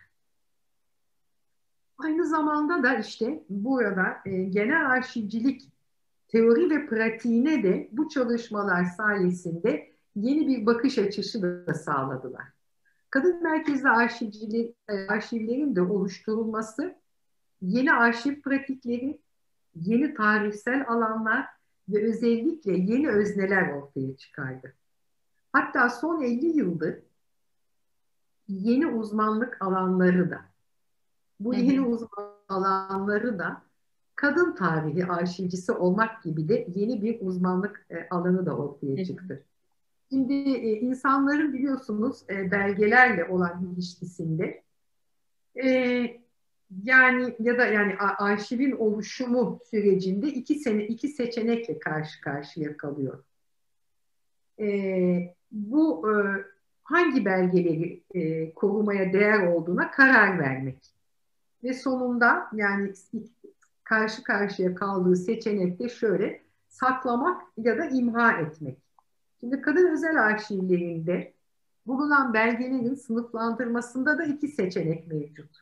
[1.98, 5.72] Aynı zamanda da işte burada e, genel arşivcilik
[6.28, 12.48] teori ve pratiğine de bu çalışmalar sayesinde yeni bir bakış açısı da sağladılar.
[13.10, 16.96] Kadın merkezli arşivcilik, e, arşivlerin de oluşturulması
[17.62, 19.22] yeni arşiv pratikleri,
[19.76, 21.46] yeni tarihsel alanlar
[21.90, 24.74] ve özellikle yeni özneler ortaya çıkardı.
[25.54, 27.00] Hatta son 50 yıldır
[28.48, 30.42] yeni uzmanlık alanları da
[31.40, 33.62] bu yeni uzman alanları da
[34.16, 39.44] kadın tarihi arşivcisi olmak gibi de yeni bir uzmanlık e, alanı da ortaya çıktı.
[40.12, 44.64] Şimdi e, insanların biliyorsunuz e, belgelerle olan ilişkisinde
[46.84, 53.24] yani ya da yani arşivin oluşumu sürecinde iki sene iki seçenekle karşı karşıya kalıyor.
[55.52, 56.08] bu
[56.84, 58.04] hangi belgeleri
[58.56, 60.94] korumaya değer olduğuna karar vermek
[61.64, 62.94] ve sonunda yani
[63.84, 68.91] karşı karşıya kaldığı seçenek de şöyle saklamak ya da imha etmek.
[69.42, 71.34] Şimdi kadın özel arşivlerinde
[71.88, 75.58] bulunan belgelerin sınıflandırmasında da iki seçenek mevcut.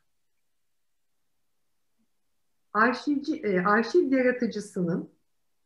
[2.73, 5.09] Arşivci, e, arşiv yaratıcısının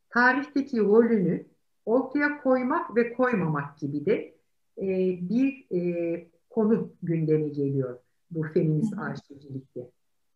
[0.09, 1.45] tarihteki rolünü
[1.85, 4.35] ortaya koymak ve koymamak gibi de
[4.77, 4.87] e,
[5.29, 7.99] bir e, konu gündeme geliyor
[8.31, 9.89] bu feminist arşivcilikte.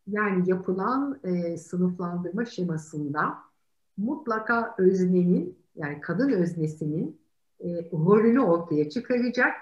[0.08, 3.38] Yani yapılan e, sınıflandırma şemasında
[3.98, 7.27] mutlaka öznenin yani kadın öznesinin
[7.60, 9.54] e, rolünü ortaya çıkaracak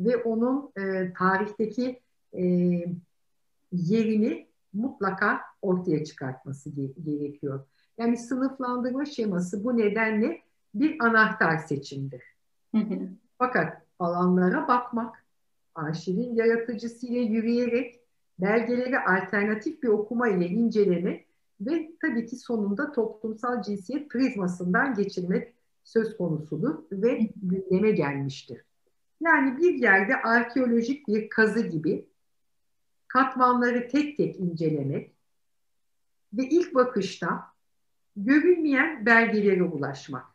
[0.00, 2.00] ve onun e, tarihteki
[2.32, 2.42] e,
[3.72, 6.70] yerini mutlaka ortaya çıkartması
[7.04, 7.66] gerekiyor.
[7.98, 10.42] Yani sınıflandırma şeması bu nedenle
[10.74, 12.22] bir anahtar seçimdir.
[13.38, 15.24] Fakat alanlara bakmak,
[15.74, 18.00] arşivin yaratıcısıyla yürüyerek
[18.38, 21.24] belgeleri alternatif bir okuma ile inceleme
[21.60, 25.54] ve tabii ki sonunda toplumsal cinsiyet prizmasından geçirmek
[25.88, 28.64] söz konusudur ve gündeme gelmiştir.
[29.20, 32.08] Yani bir yerde arkeolojik bir kazı gibi
[33.08, 35.14] katmanları tek tek incelemek
[36.32, 37.44] ve ilk bakışta
[38.16, 40.26] görünmeyen belgelere ulaşmak.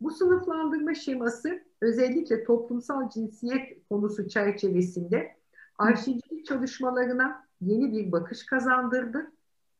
[0.00, 5.36] Bu sınıflandırma şeması özellikle toplumsal cinsiyet konusu çerçevesinde
[5.78, 9.32] arşivcilik çalışmalarına yeni bir bakış kazandırdı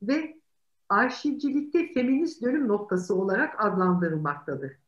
[0.02, 0.40] ve
[0.88, 4.85] arşivcilikte feminist dönüm noktası olarak adlandırılmaktadır.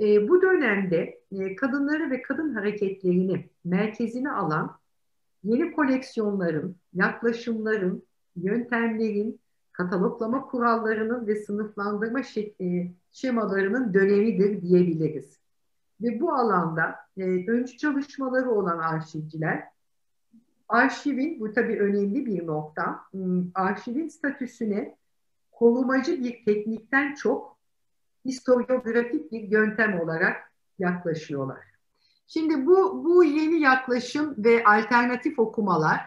[0.00, 4.78] E, bu dönemde e, kadınları ve kadın hareketlerini merkezine alan
[5.44, 8.02] yeni koleksiyonların, yaklaşımların,
[8.36, 9.40] yöntemlerin,
[9.72, 12.20] kataloglama kurallarının ve sınıflandırma
[12.60, 15.38] e, şemalarının dönemidir diyebiliriz.
[16.02, 19.64] Ve bu alanda e, öncü çalışmaları olan arşivciler,
[20.68, 23.00] arşivin, bu tabii önemli bir nokta,
[23.54, 24.96] arşivin statüsüne
[25.52, 27.55] korumacı bir teknikten çok
[28.26, 30.36] historiografik bir yöntem olarak
[30.78, 31.58] yaklaşıyorlar.
[32.26, 36.00] Şimdi bu, bu yeni yaklaşım ve alternatif okumalar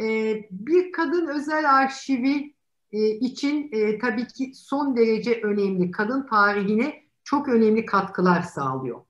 [0.00, 2.54] e, bir kadın özel arşivi
[2.92, 5.90] e, için e, tabii ki son derece önemli.
[5.90, 9.00] Kadın tarihine çok önemli katkılar sağlıyor.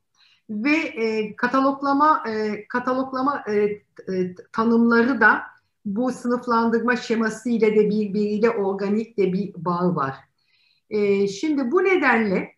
[0.51, 5.43] Ve e, kataloglama e, kataloglama e, e, tanımları da
[5.84, 10.28] bu sınıflandırma şeması ile de birbiriyle organik de bir bağ var.
[10.91, 12.53] E, şimdi bu nedenle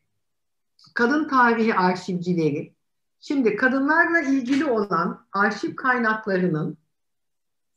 [0.95, 2.74] kadın tarihi arşivcileri,
[3.20, 6.78] şimdi kadınlarla ilgili olan arşiv kaynaklarının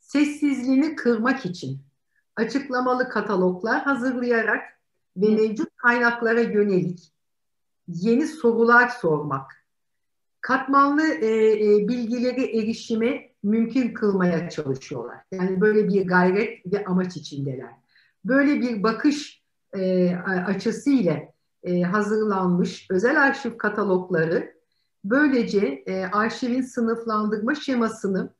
[0.00, 1.80] sessizliğini kırmak için
[2.36, 4.62] açıklamalı kataloglar hazırlayarak
[5.16, 7.12] ve mevcut kaynaklara yönelik
[7.88, 9.64] yeni sorular sormak,
[10.40, 15.18] katmanlı e, e, bilgileri erişime mümkün kılmaya çalışıyorlar.
[15.32, 17.72] Yani böyle bir gayret ve amaç içindeler.
[18.24, 19.43] Böyle bir bakış
[19.74, 20.16] e,
[20.46, 21.20] açısıyla
[21.62, 24.54] e, hazırlanmış özel arşiv katalogları
[25.04, 28.30] böylece e, arşivin sınıflandırma şemasını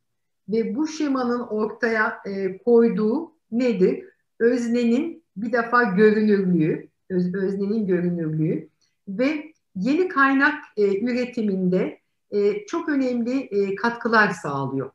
[0.48, 4.04] ve bu şemanın ortaya e, koyduğu nedir?
[4.40, 8.68] Öznenin bir defa görünürlüğü, öz, öznenin görünürlüğü
[9.08, 11.98] ve yeni kaynak e, üretiminde
[12.30, 14.90] e, çok önemli e, katkılar sağlıyor.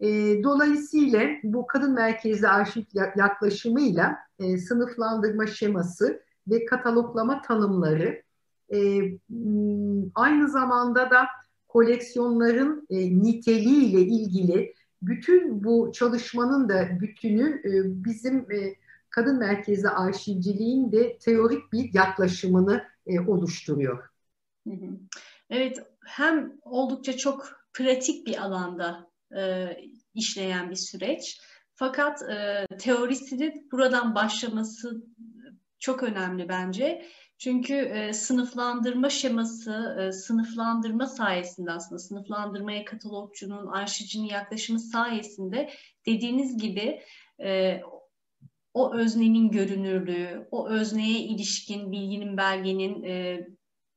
[0.00, 0.08] E,
[0.42, 2.82] dolayısıyla bu kadın merkezli arşiv
[3.16, 8.22] yaklaşımıyla e, sınıflandırma şeması ve kataloglama tanımları
[8.72, 8.78] e,
[10.14, 11.26] aynı zamanda da
[11.68, 18.74] koleksiyonların e, niteliğiyle ilgili bütün bu çalışmanın da bütünü e, bizim e,
[19.10, 24.10] kadın merkezli arşivciliğin de teorik bir yaklaşımını e, oluşturuyor.
[25.50, 29.09] Evet, hem oldukça çok pratik bir alanda
[30.14, 31.40] işleyen bir süreç.
[31.74, 32.18] Fakat
[32.78, 35.04] teorisinin buradan başlaması
[35.78, 37.06] çok önemli bence.
[37.40, 45.70] Çünkü e, sınıflandırma şeması, e, sınıflandırma sayesinde aslında sınıflandırmaya katalogcunun, arşivcinin yaklaşımı sayesinde
[46.06, 47.00] dediğiniz gibi
[47.42, 47.80] e,
[48.74, 53.46] o öznenin görünürlüğü, o özneye ilişkin bilginin, belgenin e,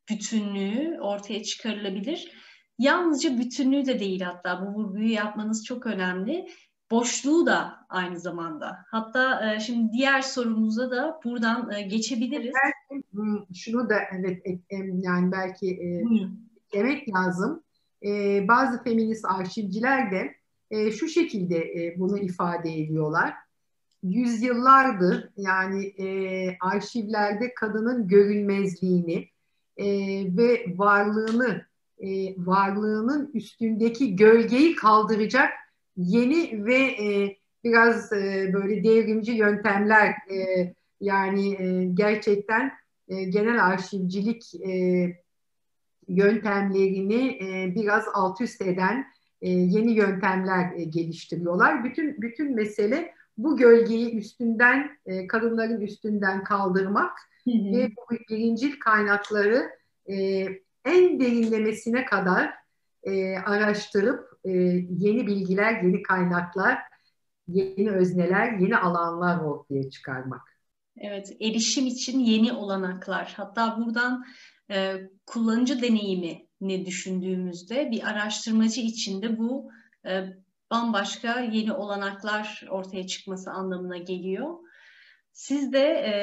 [0.10, 2.32] bütünlüğü ortaya çıkarılabilir.
[2.80, 6.48] Yalnızca bütünlüğü de değil hatta bu vurguyu yapmanız çok önemli
[6.92, 8.78] boşluğu da aynı zamanda.
[8.88, 12.54] Hatta e, şimdi diğer sorumuza da buradan e, geçebiliriz.
[12.64, 14.60] Belki, hmm, şunu da evet
[15.04, 16.04] yani belki e,
[16.74, 17.64] demek lazım.
[18.06, 18.10] E,
[18.48, 20.36] bazı feminist arşivciler de
[20.72, 23.34] e, şu şekilde e, bunu ifade ediyorlar.
[24.04, 26.08] Yüzyıllardır yani e,
[26.62, 29.28] arşivlerde kadının görünmezliğini
[29.78, 29.86] e,
[30.38, 31.66] ve varlığını
[32.04, 35.50] e, varlığının üstündeki gölgeyi kaldıracak
[35.98, 42.72] yeni ve e, biraz e, böyle devrimci yöntemler e, yani e, gerçekten
[43.08, 45.08] e, genel arşivcilik e,
[46.08, 49.06] yöntemlerini e, biraz alt üst eden
[49.42, 51.84] e, yeni yöntemler e, geliştiriyorlar.
[51.84, 57.78] Bütün bütün mesele bu gölgeyi üstünden e, kadınların üstünden kaldırmak hı hı.
[57.78, 59.70] ve bu birincil kaynakları
[60.10, 60.48] e,
[60.86, 62.54] en derinlemesine kadar
[63.04, 64.50] e, araştırıp e,
[64.90, 66.80] yeni bilgiler, yeni kaynaklar,
[67.48, 70.42] yeni özneler, yeni alanlar ortaya çıkarmak.
[70.98, 73.34] Evet, erişim için yeni olanaklar.
[73.38, 74.26] Hatta buradan
[74.72, 79.72] e, kullanıcı deneyimini düşündüğümüzde bir araştırmacı için de bu
[80.08, 80.24] e,
[80.72, 84.60] bambaşka yeni olanaklar ortaya çıkması anlamına geliyor.
[85.32, 86.14] Siz de e,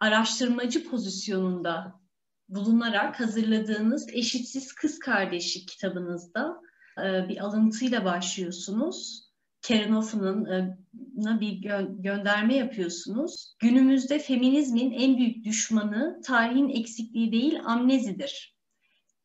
[0.00, 2.00] araştırmacı pozisyonunda
[2.48, 6.60] bulunarak hazırladığınız Eşitsiz Kız Kardeşlik kitabınızda
[6.98, 9.28] e, bir alıntıyla başlıyorsunuz.
[9.62, 10.78] Kerenhoff'un e,
[11.16, 13.56] bir gö- gönderme yapıyorsunuz.
[13.58, 18.58] Günümüzde feminizmin en büyük düşmanı tarihin eksikliği değil amnezidir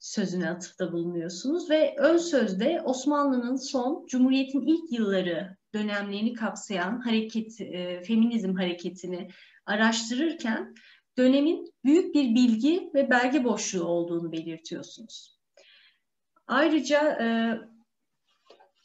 [0.04, 8.04] sözüne atıfta bulunuyorsunuz ve ön sözde Osmanlı'nın son Cumhuriyet'in ilk yılları dönemlerini kapsayan hareket, e,
[8.04, 9.30] feminizm hareketini
[9.66, 10.74] araştırırken
[11.18, 15.40] dönemin büyük bir bilgi ve belge boşluğu olduğunu belirtiyorsunuz.
[16.48, 17.28] Ayrıca e,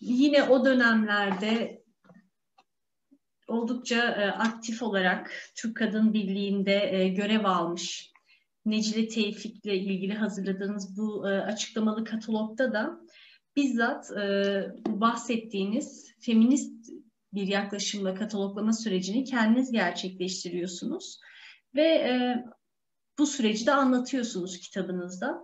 [0.00, 1.82] yine o dönemlerde
[3.48, 8.12] oldukça e, aktif olarak Türk Kadın Birliği'nde e, görev almış
[8.66, 13.00] Necile Tevfik'le ilgili hazırladığınız bu e, açıklamalı katalogda da
[13.56, 16.90] bizzat e, bahsettiğiniz feminist
[17.32, 21.20] bir yaklaşımla kataloglama sürecini kendiniz gerçekleştiriyorsunuz
[21.78, 22.44] ve e,
[23.18, 25.42] bu süreci de anlatıyorsunuz kitabınızda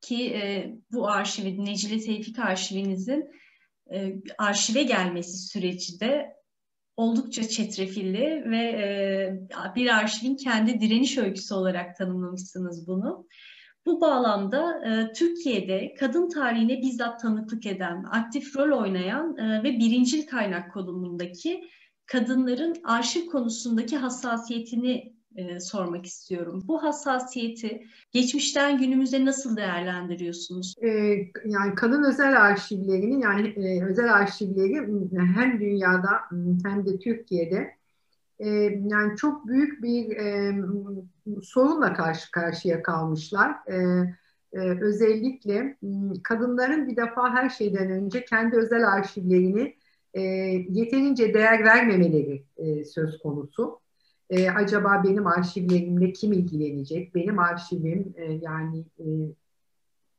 [0.00, 3.30] ki e, bu arşivi Necile Tevfik arşivinizin
[3.92, 6.36] e, arşive gelmesi süreci de
[6.96, 13.26] oldukça çetrefilli ve e, bir arşivin kendi direniş öyküsü olarak tanımlamışsınız bunu.
[13.86, 20.26] Bu bağlamda e, Türkiye'de kadın tarihine bizzat tanıklık eden, aktif rol oynayan e, ve birincil
[20.26, 21.64] kaynak konumundaki
[22.06, 26.62] kadınların arşiv konusundaki hassasiyetini e, sormak istiyorum.
[26.64, 30.74] Bu hassasiyeti geçmişten günümüze nasıl değerlendiriyorsunuz?
[30.82, 30.88] E,
[31.44, 34.74] yani kadın özel arşivlerinin yani e, özel arşivleri
[35.34, 36.10] hem dünyada
[36.64, 37.78] hem de Türkiye'de
[38.38, 38.48] e,
[38.88, 40.54] yani çok büyük bir e,
[41.42, 43.50] sorunla karşı karşıya kalmışlar.
[43.66, 43.76] E,
[44.52, 45.76] e, özellikle
[46.22, 49.76] kadınların bir defa her şeyden önce kendi özel arşivlerini
[50.14, 50.20] e,
[50.70, 53.80] yeterince değer vermemeleri e, söz konusu
[54.30, 57.14] e, acaba benim arşivlerimle kim ilgilenecek?
[57.14, 59.04] Benim arşivim e, yani e,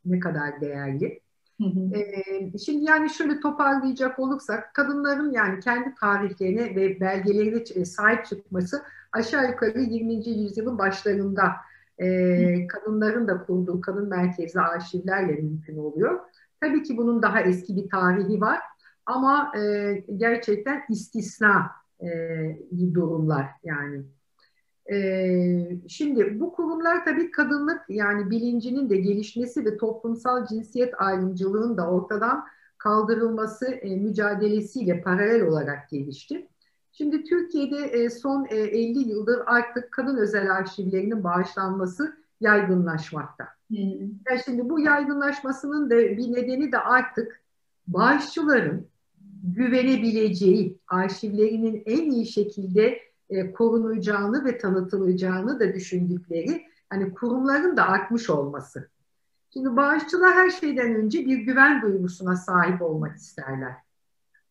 [0.04, 1.20] ne kadar değerli?
[1.58, 1.96] Hı hı.
[1.98, 8.82] E, şimdi yani şöyle toparlayacak olursak kadınların yani kendi tarihlerine ve belgelerine e, sahip çıkması
[9.12, 10.28] aşağı yukarı 20.
[10.28, 11.52] yüzyılın başlarında
[11.98, 16.20] e, kadınların da kurduğu kadın merkezli arşivlerle mümkün oluyor.
[16.60, 18.58] Tabii ki bunun daha eski bir tarihi var
[19.06, 21.70] ama e, gerçekten istisna
[22.94, 24.04] durumlar yani.
[24.92, 24.98] E,
[25.88, 32.44] şimdi bu kurumlar tabii kadınlık yani bilincinin de gelişmesi ve toplumsal cinsiyet ayrımcılığının da ortadan
[32.78, 36.48] kaldırılması e, mücadelesiyle paralel olarak gelişti.
[36.92, 43.48] Şimdi Türkiye'de e, son e, 50 yıldır artık kadın özel arşivlerinin bağışlanması yaygınlaşmakta.
[43.68, 43.78] Hmm.
[44.28, 47.40] Yani şimdi bu yaygınlaşmasının da bir nedeni de artık
[47.86, 48.89] bağışçıların
[49.42, 52.98] güvenebileceği, arşivlerinin en iyi şekilde
[53.30, 58.90] e, korunacağını ve tanıtılacağını da düşündükleri hani kurumların da artmış olması.
[59.52, 63.74] Şimdi bağışçılar her şeyden önce bir güven duygusuna sahip olmak isterler.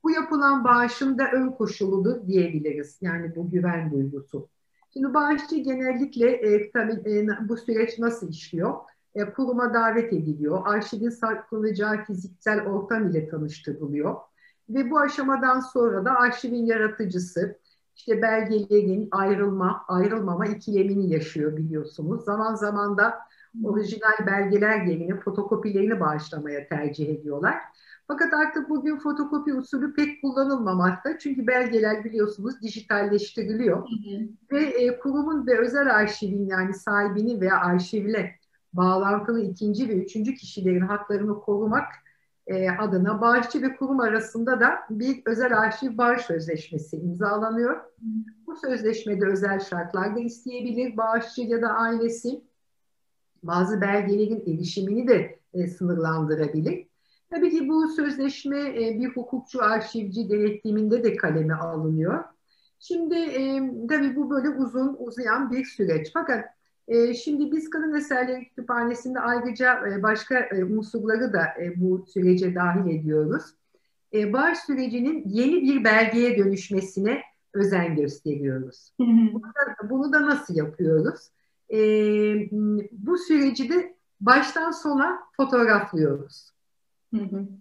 [0.04, 2.98] Bu yapılan bağışın da ön koşuludur diyebiliriz.
[3.02, 4.50] Yani bu güven duygusu.
[4.94, 8.74] Şimdi bağışçı genellikle e, tabii e, bu süreç nasıl işliyor?
[9.16, 10.62] E, kuruma davet ediliyor.
[10.66, 14.16] Arşivin saklanacağı fiziksel ortam ile tanıştırılıyor.
[14.70, 17.60] Ve bu aşamadan sonra da arşivin yaratıcısı
[17.96, 22.24] işte belgelerin ayrılma, ayrılmama ikilemini yaşıyor biliyorsunuz.
[22.24, 23.20] Zaman zaman da
[23.64, 27.56] orijinal belgeler yerine fotokopilerini bağışlamaya tercih ediyorlar.
[28.08, 31.18] Fakat artık bugün fotokopi usulü pek kullanılmamakta.
[31.18, 33.78] Çünkü belgeler biliyorsunuz dijitalleştiriliyor.
[33.78, 34.28] Hı hı.
[34.52, 38.36] Ve e, kurumun ve özel arşivin yani sahibini veya arşivle
[38.74, 41.86] bağlantılı ikinci ve üçüncü kişilerin haklarını korumak
[42.50, 47.82] e, adına bağışçı ve kurum arasında da bir özel arşiv bağış sözleşmesi imzalanıyor.
[48.48, 52.42] Bu sözleşmede özel şartlar da isteyebilir bağışçı ya da ailesi.
[53.44, 56.88] Bazı belgelerin erişimini de e, sınırlandırabilir.
[57.30, 62.24] Tabii ki bu sözleşme e, bir hukukçu arşivci denetiminde de kaleme alınıyor.
[62.80, 66.10] Şimdi e, tabii bu böyle uzun uzayan bir süreç.
[66.14, 66.46] Fakat
[66.90, 72.56] e, şimdi biz Kadın Eserleri Kütüphanesi'nde ayrıca e, başka e, unsurları da e, bu sürece
[72.56, 73.44] dahil ediyoruz.
[74.14, 77.22] E, bağış sürecinin yeni bir belgeye dönüşmesine
[77.54, 78.94] özen gösteriyoruz.
[79.34, 81.30] Bunu da, bunu da nasıl yapıyoruz?
[81.70, 81.78] e,
[82.92, 86.52] bu süreci de baştan sona fotoğraflıyoruz.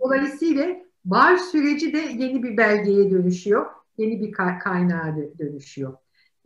[0.01, 3.66] Dolayısıyla bağış süreci de yeni bir belgeye dönüşüyor,
[3.99, 5.95] yeni bir kaynağa dönüşüyor.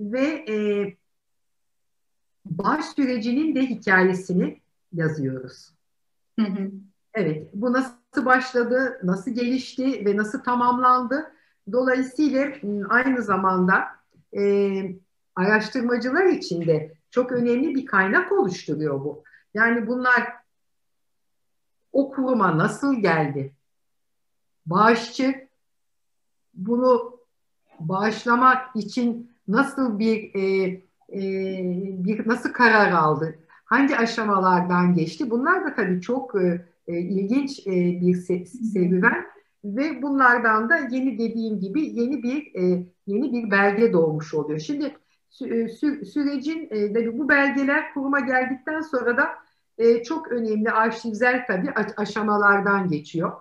[0.00, 0.56] Ve e,
[2.44, 4.60] bağış sürecinin de hikayesini
[4.92, 5.70] yazıyoruz.
[6.40, 6.70] Hı hı.
[7.14, 11.32] Evet, bu nasıl başladı, nasıl gelişti ve nasıl tamamlandı?
[11.72, 13.84] Dolayısıyla ıı, aynı zamanda
[14.36, 14.42] e,
[15.36, 19.24] araştırmacılar için de çok önemli bir kaynak oluşturuyor bu.
[19.54, 20.32] Yani bunlar
[21.92, 23.54] o kuruma nasıl geldi?
[24.66, 25.48] Bağışçı
[26.54, 27.18] bunu
[27.80, 30.80] bağışlamak için nasıl bir e,
[31.12, 31.20] e,
[32.04, 33.38] bir nasıl karar aldı?
[33.64, 35.30] Hangi aşamalardan geçti?
[35.30, 36.34] Bunlar da tabii çok
[36.86, 39.24] e, ilginç e, bir se serüven
[39.64, 44.58] ve bunlardan da yeni dediğim gibi yeni bir e, yeni bir belge doğmuş oluyor.
[44.58, 44.96] Şimdi
[45.30, 49.28] sü sü sürecin e, bu belgeler kuruma geldikten sonra da
[49.78, 53.32] e, çok önemli arşivsel tabii aşamalardan geçiyor.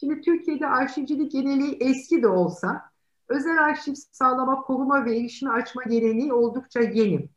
[0.00, 2.87] Şimdi Türkiye'de arşivcilik geleneği eski de olsa
[3.28, 7.28] özel arşiv sağlama, koruma ve erişimi açma geleneği oldukça yeni.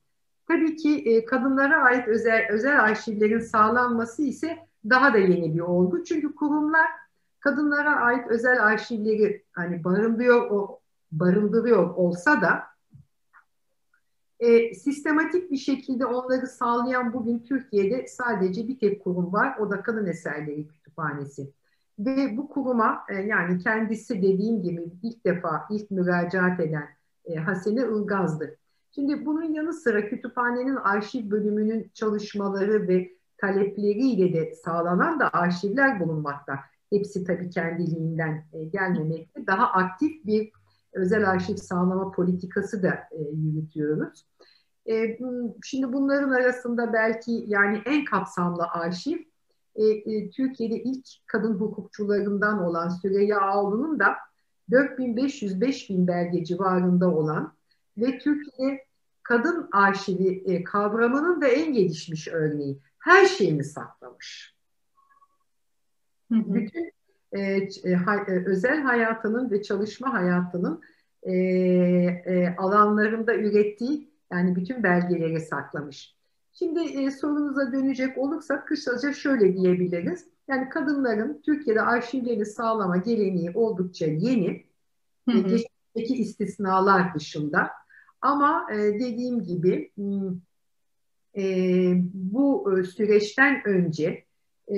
[0.48, 4.58] Tabii ki e, kadınlara ait özel, özel arşivlerin sağlanması ise
[4.90, 6.04] daha da yeni bir olgu.
[6.04, 6.88] Çünkü kurumlar
[7.40, 10.80] kadınlara ait özel arşivleri hani barındırıyor, o,
[11.12, 12.64] barındırıyor olsa da
[14.40, 19.58] e, sistematik bir şekilde onları sağlayan bugün Türkiye'de sadece bir tek kurum var.
[19.60, 21.54] O da Kadın Eserleri Kütüphanesi.
[22.00, 26.88] Ve bu kuruma e, yani kendisi dediğim gibi ilk defa ilk müracaat eden
[27.26, 28.58] e, Hasene Ilgaz'dı.
[28.96, 36.60] Şimdi bunun yanı sıra kütüphanenin arşiv bölümünün çalışmaları ve talepleriyle de sağlanan da arşivler bulunmakta.
[36.90, 39.48] Hepsi tabii kendiliğinden e, gelmemekte.
[39.48, 40.52] Daha aktif bir
[40.94, 44.26] özel arşiv sağlama politikası da e, yürütüyoruz.
[44.90, 45.18] E,
[45.64, 49.18] şimdi bunların arasında belki yani en kapsamlı arşiv
[49.76, 54.16] e, e, Türkiye'de ilk kadın hukukçularından olan Süreyya Ağlı'nın da
[54.72, 57.54] 4500-5000 belge civarında olan
[57.98, 58.86] ve Türkiye
[59.24, 62.80] kadın arşivi e, kavramının da en gelişmiş örneği.
[63.00, 64.56] Her şeyini saklamış.
[66.32, 66.54] Hı hı.
[66.54, 66.92] Bütün
[67.32, 67.42] e,
[67.84, 70.82] e, ha, e, özel hayatının ve çalışma hayatının
[71.24, 76.16] e, e, alanlarında ürettiği yani bütün belgeleri saklamış.
[76.54, 80.26] Şimdi e, sorunuza dönecek olursak kısaca şöyle diyebiliriz.
[80.48, 84.66] Yani kadınların Türkiye'de arşivleri sağlama geleneği oldukça yeni.
[85.30, 85.42] Hı hı.
[85.42, 87.72] Geçmişteki istisnalar dışında.
[88.22, 89.92] Ama e, dediğim gibi
[91.38, 91.44] e,
[92.14, 94.24] bu e, süreçten önce
[94.68, 94.78] e,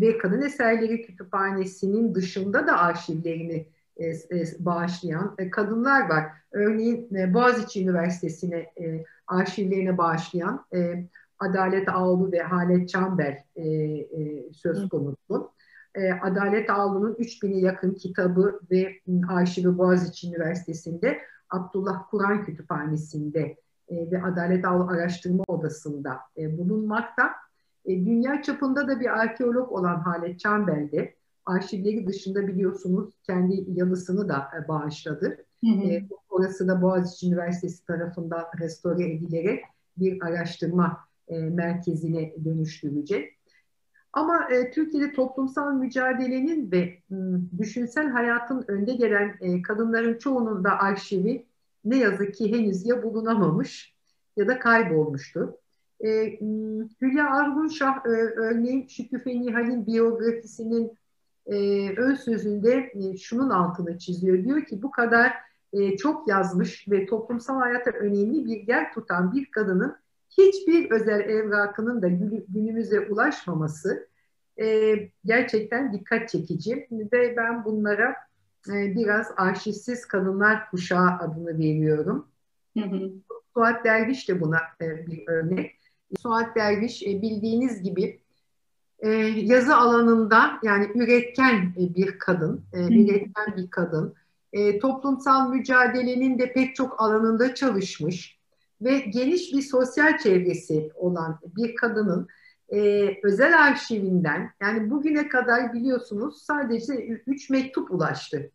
[0.00, 6.24] ve Kadın Eserleri Kütüphanesi'nin dışında da arşivlerini e, e, bağışlayan e, kadınlar var.
[6.52, 11.08] Örneğin e, Boğaziçi Üniversitesi'ne e, arşivlerine bağışlayan e,
[11.38, 15.52] Adalet Ağlı ve Halet Çamber e, e, söz konusu.
[15.94, 21.18] E, Adalet Ağlı'nın 3000'e yakın kitabı ve arşivi Boğaziçi Üniversitesi'nde
[21.50, 23.56] Abdullah Kur'an Kütüphanesi'nde
[23.88, 27.32] e, ve Adalet Ağlı Araştırma Odası'nda e, bulunmakta.
[27.84, 31.14] E, dünya çapında da bir arkeolog olan Halet Çamber'de
[31.46, 35.44] arşivleri dışında biliyorsunuz kendi yalısını da e, bağışladı.
[35.64, 35.88] Hı hı.
[35.88, 39.64] E, orası da Boğaziçi Üniversitesi tarafından restore edilerek
[39.96, 40.98] bir araştırma
[41.28, 43.38] e, merkezine dönüştürülecek.
[44.12, 50.78] Ama e, Türkiye'de toplumsal mücadelenin ve m, düşünsel hayatın önde gelen e, kadınların çoğunun da
[50.78, 51.46] arşivi
[51.84, 53.94] ne yazık ki henüz ya bulunamamış
[54.36, 55.58] ya da kaybolmuştu.
[56.00, 56.08] E,
[56.40, 60.92] m, Hülya Argunşah e, örneğin Şükrü Nihal'in biyografisinin
[61.46, 61.56] e,
[61.96, 64.44] ön sözünde e, şunun altını çiziyor.
[64.44, 65.32] Diyor ki bu kadar
[65.74, 69.96] e, çok yazmış ve toplumsal hayata önemli bir yer tutan bir kadının
[70.38, 72.08] hiçbir özel evrakının da
[72.48, 74.08] günümüze ulaşmaması
[74.60, 74.94] e,
[75.24, 78.14] gerçekten dikkat çekici ve ben bunlara
[78.68, 82.28] e, biraz arşivsiz kadınlar kuşağı adını veriyorum.
[82.78, 83.12] Hı hı.
[83.54, 85.80] Suat Derviş de buna e, bir örnek.
[86.18, 88.20] Suat Derviş e, bildiğiniz gibi
[88.98, 94.14] e, yazı alanında yani üretken e, bir kadın, e, üretken bir kadın.
[94.54, 98.38] E, toplumsal mücadelenin de pek çok alanında çalışmış
[98.82, 102.28] ve geniş bir sosyal çevresi olan bir kadının
[102.68, 106.94] e, özel arşivinden yani bugüne kadar biliyorsunuz sadece
[107.26, 108.50] üç mektup ulaştı.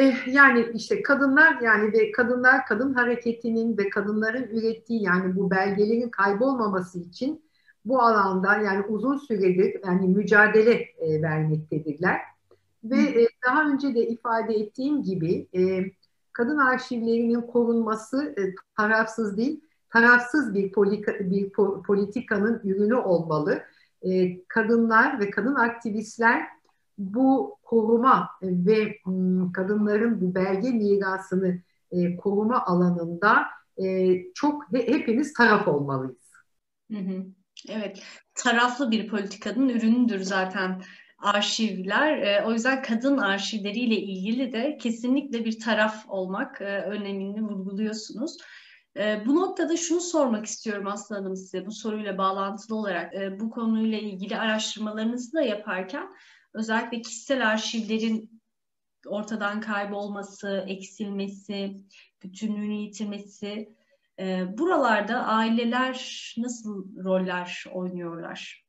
[0.00, 6.10] E, yani işte kadınlar yani ve kadınlar kadın hareketinin ve kadınların ürettiği yani bu belgelerin
[6.10, 7.44] kaybolmaması için
[7.84, 12.31] bu alanda yani uzun süredir yani mücadele e, vermektedirler.
[12.84, 15.84] Ve e, daha önce de ifade ettiğim gibi e,
[16.32, 18.42] kadın arşivlerinin korunması e,
[18.76, 19.60] tarafsız değil,
[19.90, 21.52] tarafsız bir, polika, bir
[21.86, 23.62] politikanın ürünü olmalı.
[24.02, 26.46] E, kadınlar ve kadın aktivistler
[26.98, 31.58] bu koruma ve m, kadınların bu belge mirasını
[31.90, 33.46] e, koruma alanında
[33.82, 36.32] e, çok he, hepimiz taraf olmalıyız.
[36.92, 37.24] Hı hı.
[37.68, 38.02] Evet,
[38.34, 40.82] taraflı bir politikanın ürünüdür zaten
[41.22, 42.18] arşivler.
[42.18, 48.36] E, o yüzden kadın arşivleriyle ilgili de kesinlikle bir taraf olmak e, önemini vurguluyorsunuz.
[48.96, 53.14] E, bu noktada şunu sormak istiyorum Aslı Hanım size bu soruyla bağlantılı olarak.
[53.14, 56.08] E, bu konuyla ilgili araştırmalarınızı da yaparken
[56.54, 58.42] özellikle kişisel arşivlerin
[59.06, 61.76] ortadan kaybolması, eksilmesi,
[62.22, 63.76] bütünlüğünü yitirmesi,
[64.18, 68.61] e, buralarda aileler nasıl roller oynuyorlar?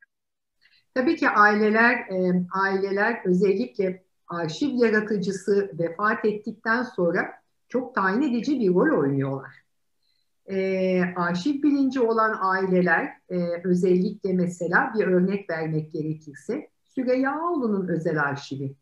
[0.94, 7.32] Tabii ki aileler, e, aileler özellikle arşiv yaratıcısı vefat ettikten sonra
[7.68, 9.64] çok tayin edici bir rol oynuyorlar.
[10.46, 18.22] E, arşiv bilinci olan aileler, e, özellikle mesela bir örnek vermek gerekirse, Süreyya Ağoğlu'nun özel
[18.22, 18.74] arşivi.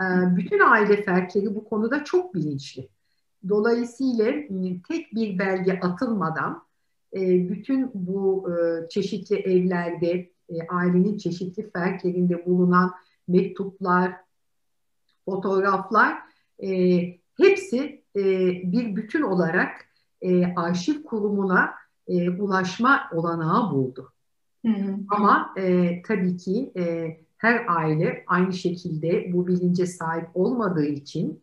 [0.00, 0.04] E,
[0.36, 2.88] bütün aile fertleri bu konuda çok bilinçli.
[3.48, 6.62] Dolayısıyla ıı, tek bir belge atılmadan
[7.12, 12.94] e, bütün bu e, çeşitli evlerde, e, ailenin çeşitli fertlerinde bulunan
[13.28, 14.14] mektuplar,
[15.24, 16.18] fotoğraflar
[17.36, 18.04] hepsi
[18.64, 19.70] bir bütün olarak
[20.56, 21.70] arşiv kurumuna
[22.38, 24.12] ulaşma olanağı buldu.
[24.66, 24.96] Hı hı.
[25.08, 31.42] Ama e, tabii ki e, her aile aynı şekilde bu bilince sahip olmadığı için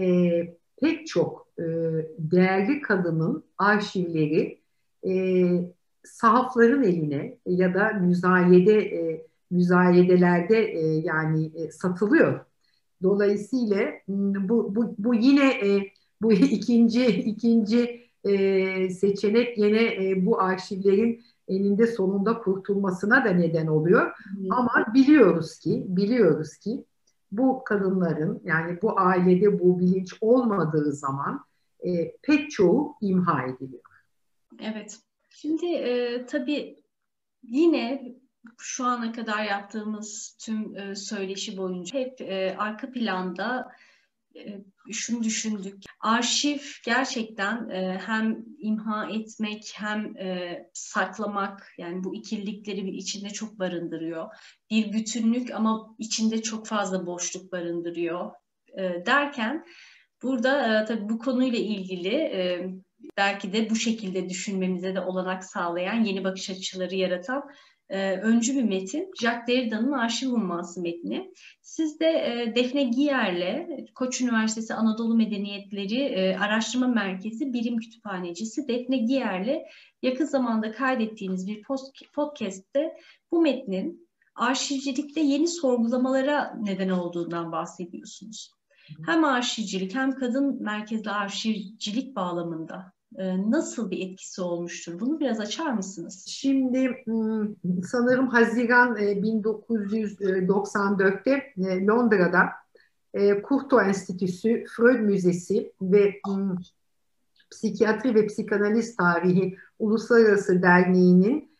[0.00, 0.30] e,
[0.80, 1.64] pek çok e,
[2.18, 4.60] değerli kadının arşivleri
[5.06, 5.12] e,
[6.04, 12.44] sahafların eline ya da müzayede e, müzayedelerde e, yani e, satılıyor.
[13.02, 15.92] Dolayısıyla bu, bu, bu yine e,
[16.22, 24.12] bu ikinci ikinci e, seçenek yine e, bu arşivlerin eninde sonunda kurtulmasına da neden oluyor.
[24.34, 24.52] Hmm.
[24.52, 26.84] Ama biliyoruz ki biliyoruz ki
[27.32, 31.44] bu kadınların yani bu ailede bu bilinç olmadığı zaman
[31.86, 33.82] e, pek çoğu imha ediliyor.
[34.60, 34.98] Evet.
[35.36, 36.82] Şimdi e, tabii
[37.42, 38.14] yine
[38.58, 43.72] şu ana kadar yaptığımız tüm e, söyleşi boyunca hep e, arka planda
[44.36, 45.82] e, şunu düşündük.
[46.00, 53.58] Arşiv gerçekten e, hem imha etmek hem e, saklamak yani bu ikililikleri bir içinde çok
[53.58, 54.28] barındırıyor.
[54.70, 58.30] Bir bütünlük ama içinde çok fazla boşluk barındırıyor
[58.78, 59.64] e, derken
[60.22, 62.70] burada e, tabii bu konuyla ilgili e,
[63.16, 67.50] belki de bu şekilde düşünmemize de olanak sağlayan yeni bakış açıları yaratan
[67.88, 69.10] e, öncü bir metin.
[69.20, 71.32] Jacques Derrida'nın Arşiv Umması metni.
[71.62, 78.96] Siz de e, Defne Giyer'le Koç Üniversitesi Anadolu Medeniyetleri e, Araştırma Merkezi Birim Kütüphanecisi Defne
[78.96, 79.62] Giyer'le
[80.02, 81.62] yakın zamanda kaydettiğiniz bir
[82.14, 82.96] podcast'te
[83.32, 88.50] bu metnin arşivcilikte yeni sorgulamalara neden olduğundan bahsediyorsunuz.
[89.06, 95.00] Hem arşivcilik hem kadın merkezli arşivcilik bağlamında e, nasıl bir etkisi olmuştur?
[95.00, 96.24] Bunu biraz açar mısınız?
[96.28, 97.48] Şimdi hmm,
[97.82, 102.48] sanırım Haziran 1994'te e, e, Londra'da
[103.42, 106.56] Kurto Enstitüsü, Freud Müzesi ve hmm,
[107.50, 111.50] Psikiyatri ve Psikanaliz Tarihi Uluslararası Derneği'nin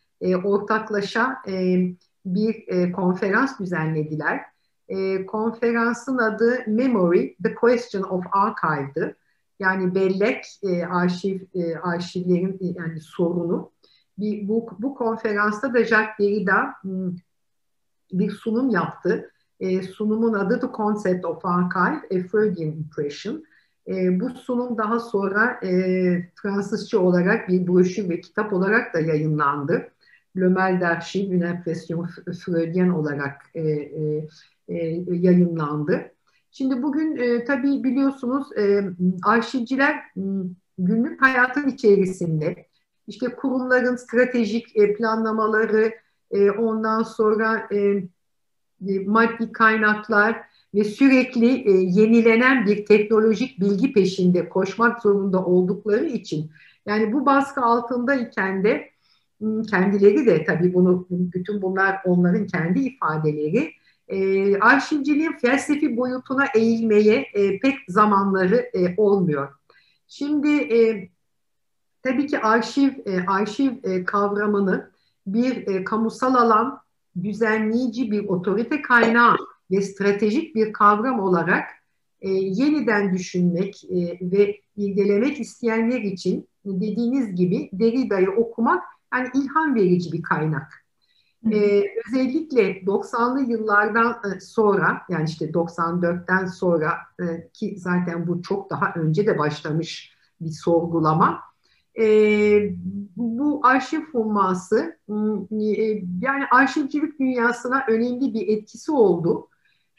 [0.43, 1.37] ortaklaşa
[2.25, 4.41] bir konferans düzenlediler.
[5.25, 9.15] Konferansın adı Memory, The Question of Archive'dı
[9.59, 13.71] yani bellek e, arşiv e, arşivlerin e, yani sorunu.
[14.17, 17.15] Bir, bu, bu konferansta da Jacques Derrida hmm,
[18.11, 19.31] bir sunum yaptı.
[19.59, 23.43] E, sunumun adı The Concept of Archive, A Freudian Impression.
[23.87, 25.69] E, bu sunum daha sonra e,
[26.35, 29.87] Fransızca olarak bir broşür ve kitap olarak da yayınlandı.
[30.37, 32.07] Le Mal d'Archive, Une Impression
[32.45, 34.27] Freudienne olarak e, e,
[34.69, 34.75] e,
[35.07, 36.11] yayınlandı.
[36.51, 38.81] Şimdi bugün e, tabii biliyorsunuz e,
[39.23, 39.95] arşivciler
[40.77, 42.65] günlük hayatın içerisinde
[43.07, 45.93] işte kurumların stratejik e, planlamaları,
[46.31, 47.77] e, ondan sonra e,
[48.87, 50.41] e, maddi kaynaklar
[50.75, 56.51] ve sürekli e, yenilenen bir teknolojik bilgi peşinde koşmak zorunda oldukları için
[56.85, 58.89] yani bu baskı altındayken de
[59.69, 63.71] kendileri de tabii bunu bütün bunlar onların kendi ifadeleri
[64.07, 69.53] e, arşivciliğin felsefi boyutuna eğilmeye e, pek zamanları e, olmuyor.
[70.07, 71.09] Şimdi e,
[72.03, 74.91] tabii ki arşiv e, arşiv e, kavramını
[75.27, 76.79] bir e, kamusal alan,
[77.23, 79.37] düzenleyici bir otorite kaynağı
[79.71, 81.69] ve stratejik bir kavram olarak
[82.21, 88.83] e, yeniden düşünmek e, ve ilgelemek isteyenler için dediğiniz gibi Derrida'yı okumak
[89.13, 90.84] yani ilham verici bir kaynak.
[91.51, 98.69] Ee, özellikle 90'lı yıllardan e, sonra yani işte 94'ten sonra e, ki zaten bu çok
[98.69, 101.41] daha önce de başlamış bir sorgulama.
[101.99, 102.05] E,
[103.17, 104.97] bu arşiv humması
[106.21, 109.47] yani arşivcilik dünyasına önemli bir etkisi oldu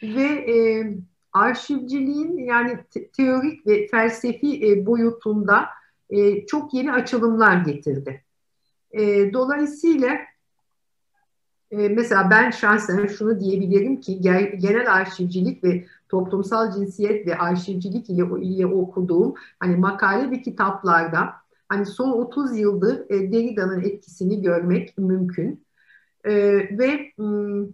[0.02, 0.86] ve e,
[1.32, 5.66] arşivciliğin yani te- teorik ve felsefi e, boyutunda
[6.10, 8.24] e, çok yeni açılımlar getirdi.
[8.92, 10.16] E, dolayısıyla
[11.70, 14.20] mesela ben şahsen şunu diyebilirim ki
[14.58, 21.34] genel arşivcilik ve toplumsal cinsiyet ve arşivcilik ile, ile okuduğum hani makale ve kitaplarda
[21.68, 25.64] hani son 30 yıldır e, Derrida'nın etkisini görmek mümkün.
[26.24, 26.34] E,
[26.78, 27.66] ve m,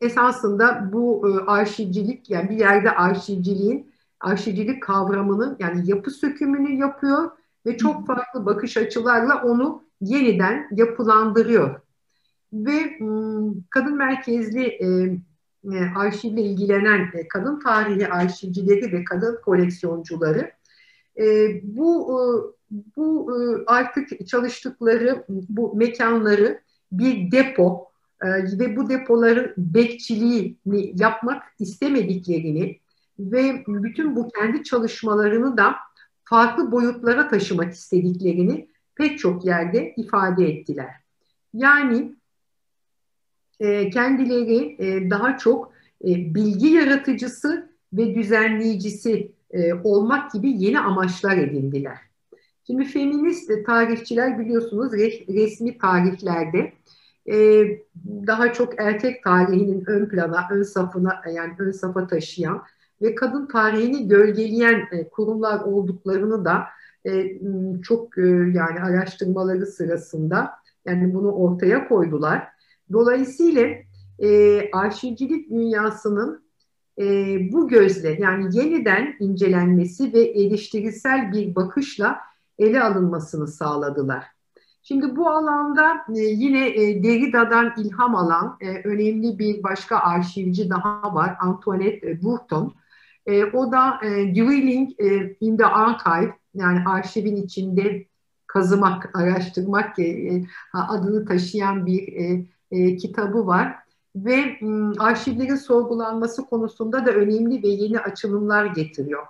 [0.00, 3.90] esasında bu e, arşivcilik yani bir yerde arşivciliğin
[4.20, 7.30] arşivcilik kavramının yani yapı sökümünü yapıyor
[7.66, 11.80] ve çok farklı bakış açılarla onu yeniden yapılandırıyor.
[12.52, 12.98] Ve
[13.70, 20.50] kadın merkezli e, arşivle ilgilenen e, kadın tarihi arşivcileri ve kadın koleksiyoncuları
[21.62, 22.12] bu
[22.96, 23.32] bu
[23.66, 26.60] artık çalıştıkları bu mekanları
[26.92, 27.88] bir depo
[28.58, 32.80] ve bu depoların bekçiliğini yapmak istemediklerini
[33.18, 35.74] ve bütün bu kendi çalışmalarını da
[36.24, 40.90] farklı boyutlara taşımak istediklerini pek çok yerde ifade ettiler.
[41.54, 42.17] Yani
[43.60, 45.72] e, kendileri e, daha çok
[46.04, 49.32] e, bilgi yaratıcısı ve düzenleyicisi
[49.84, 51.98] olmak gibi yeni amaçlar edindiler.
[52.66, 54.92] Şimdi feminist tarihçiler biliyorsunuz
[55.28, 56.72] resmi tarihlerde
[58.06, 62.62] daha çok erkek tarihinin ön plana, ön safına yani ön safa taşıyan
[63.02, 66.64] ve kadın tarihini gölgeleyen kurumlar olduklarını da
[67.82, 68.18] çok
[68.54, 70.50] yani araştırmaları sırasında
[70.84, 72.57] yani bunu ortaya koydular.
[72.92, 73.68] Dolayısıyla
[74.18, 76.48] e, arşivcilik dünyasının
[76.98, 77.04] e,
[77.52, 82.18] bu gözle yani yeniden incelenmesi ve eleştirisel bir bakışla
[82.58, 84.24] ele alınmasını sağladılar.
[84.82, 91.14] Şimdi bu alanda e, yine e, Derrida'dan ilham alan e, önemli bir başka arşivci daha
[91.14, 92.74] var, Antoinette Bourton.
[93.26, 98.06] E, o da e, Dwelling e, in the Archive yani arşivin içinde
[98.46, 103.74] kazımak, araştırmak e, adını taşıyan bir e, e, kitabı var
[104.16, 109.26] ve m, arşivlerin sorgulanması konusunda da önemli ve yeni açılımlar getiriyor.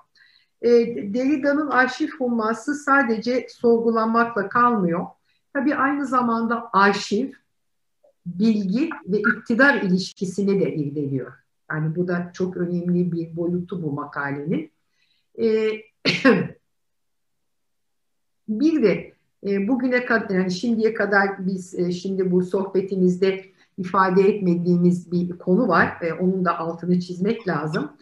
[0.62, 0.70] E,
[1.14, 5.07] Derrida'nın arşiv humması sadece sorgulanmakla kalmıyor.
[5.53, 7.32] Tabii aynı zamanda arşiv,
[8.26, 11.32] bilgi ve iktidar ilişkisini de irdeliyor.
[11.70, 14.72] Yani bu da çok önemli bir boyutu bu makalenin.
[15.39, 15.70] E,
[18.49, 23.45] bir de bugüne kadar yani şimdiye kadar biz e, şimdi bu sohbetimizde
[23.78, 25.97] ifade etmediğimiz bir konu var.
[26.03, 27.93] E, onun da altını çizmek lazım.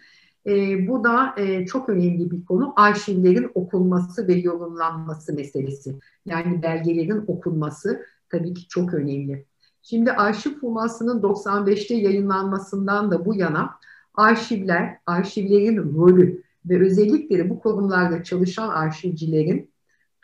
[0.46, 1.34] E, bu da
[1.66, 2.72] çok önemli bir konu.
[2.76, 5.98] Arşivlerin okunması ve yorumlanması meselesi.
[6.26, 9.46] Yani belgelerin okunması tabii ki çok önemli.
[9.82, 13.70] Şimdi arşiv fumasının 95'te yayınlanmasından da bu yana
[14.14, 19.70] arşivler, arşivlerin rolü ve özellikleri bu kurumlarda çalışan arşivcilerin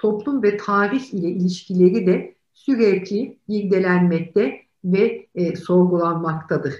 [0.02, 6.74] toplum ve tarih ile ilişkileri de sürekli irdelenmekte ve e, sorgulanmaktadır.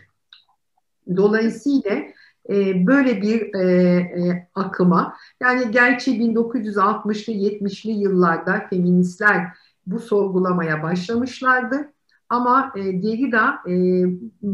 [1.17, 2.03] Dolayısıyla
[2.49, 3.65] e, böyle bir e,
[3.97, 9.47] e, akıma yani gerçi 1960'lı 70'li yıllarda feministler
[9.87, 11.93] bu sorgulamaya başlamışlardı
[12.29, 14.05] ama e, Derrida e,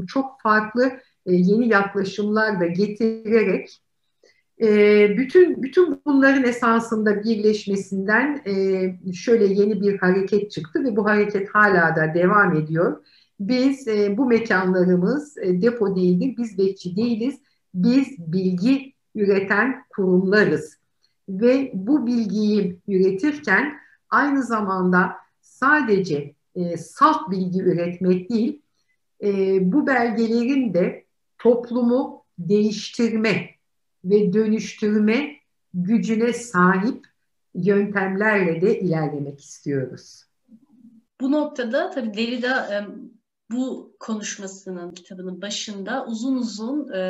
[0.07, 0.85] çok farklı
[1.27, 3.81] e, yeni yaklaşımlar da getirerek
[4.61, 11.49] e, bütün bütün bunların esasında birleşmesinden e, şöyle yeni bir hareket çıktı ve bu hareket
[11.49, 13.05] hala da devam ediyor.
[13.41, 17.41] Biz e, bu mekanlarımız e, depo değildir, biz bekçi değiliz,
[17.75, 20.79] biz bilgi üreten kurumlarız.
[21.29, 23.75] Ve bu bilgiyi üretirken
[24.11, 28.63] aynı zamanda sadece e, salt bilgi üretmek değil,
[29.23, 31.05] e, bu belgelerin de
[31.39, 33.58] toplumu değiştirme
[34.05, 35.36] ve dönüştürme
[35.74, 37.07] gücüne sahip
[37.55, 40.24] yöntemlerle de ilerlemek istiyoruz.
[41.20, 42.86] Bu noktada tabii Derrida
[43.51, 47.01] bu konuşmasının kitabının başında uzun uzun e,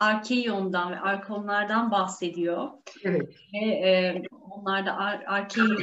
[0.00, 2.68] Arkeion'dan ve Arkonlardan bahsediyor.
[3.04, 3.34] Evet.
[3.52, 5.78] Ve e, onlarda ar Arkeion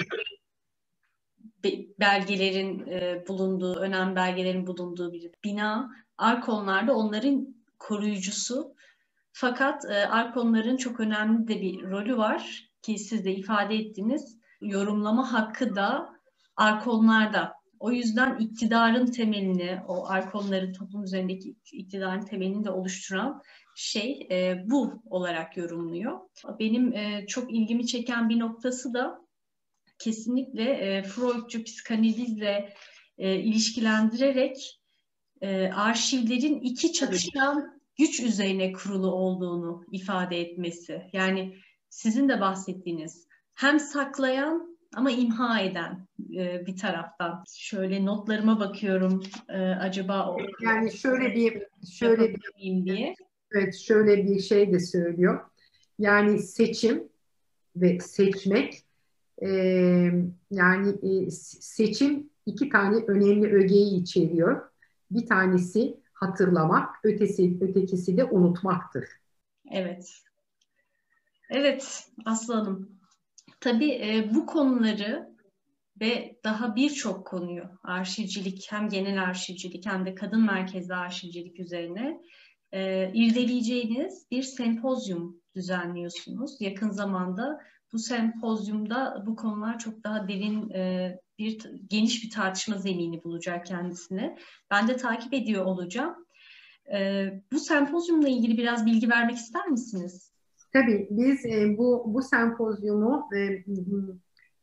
[1.99, 5.91] belgelerin e, bulunduğu, önemli belgelerin bulunduğu bir bina.
[6.17, 8.74] Arkonlarda onların koruyucusu
[9.35, 14.37] fakat e, arkonların çok önemli de bir rolü var ki siz de ifade ettiniz.
[14.61, 16.09] yorumlama hakkı da
[16.55, 17.53] arkonlarda.
[17.79, 23.41] O yüzden iktidarın temelini, o arkonların toplum üzerindeki iktidarın temelini de oluşturan
[23.75, 26.19] şey e, bu olarak yorumluyor.
[26.59, 29.19] Benim e, çok ilgimi çeken bir noktası da
[29.99, 32.73] kesinlikle e, Freudcu psikanalizle
[33.17, 34.81] e, ilişkilendirerek
[35.41, 41.01] e, arşivlerin iki çatışan güç üzerine kurulu olduğunu ifade etmesi.
[41.13, 41.55] Yani
[41.89, 47.43] sizin de bahsettiğiniz hem saklayan ama imha eden e, bir taraftan.
[47.55, 53.15] Şöyle notlarıma bakıyorum e, acaba o yani şöyle bir şöyle bir diye.
[53.51, 55.41] Evet şöyle bir şey de söylüyor.
[55.99, 57.03] Yani seçim
[57.75, 58.83] ve seçmek
[59.41, 59.49] e,
[60.51, 64.61] yani e, seçim iki tane önemli ögeyi içeriyor.
[65.11, 69.05] Bir tanesi hatırlamak, ötesi ötekisi de unutmaktır.
[69.71, 70.21] Evet.
[71.49, 72.99] Evet Aslanım.
[73.59, 75.35] Tabii e, bu konuları
[76.01, 82.21] ve daha birçok konuyu arşivcilik hem genel arşivcilik hem de kadın merkezli arşivcilik üzerine
[82.71, 86.61] e, irdeleyeceğiniz bir sempozyum düzenliyorsunuz.
[86.61, 87.59] Yakın zamanda
[87.93, 94.37] bu sempozyumda bu konular çok daha derin e, bir geniş bir tartışma zemini bulacak kendisine.
[94.71, 96.15] Ben de takip ediyor olacağım.
[96.93, 100.31] E, bu sempozyumla ilgili biraz bilgi vermek ister misiniz?
[100.73, 103.63] Tabii biz e, bu bu sempozyumu e,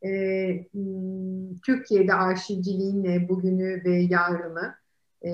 [0.09, 0.69] e,
[1.67, 4.75] Türkiye'de arşivciliğin e, bugünü ve yarını
[5.23, 5.33] e,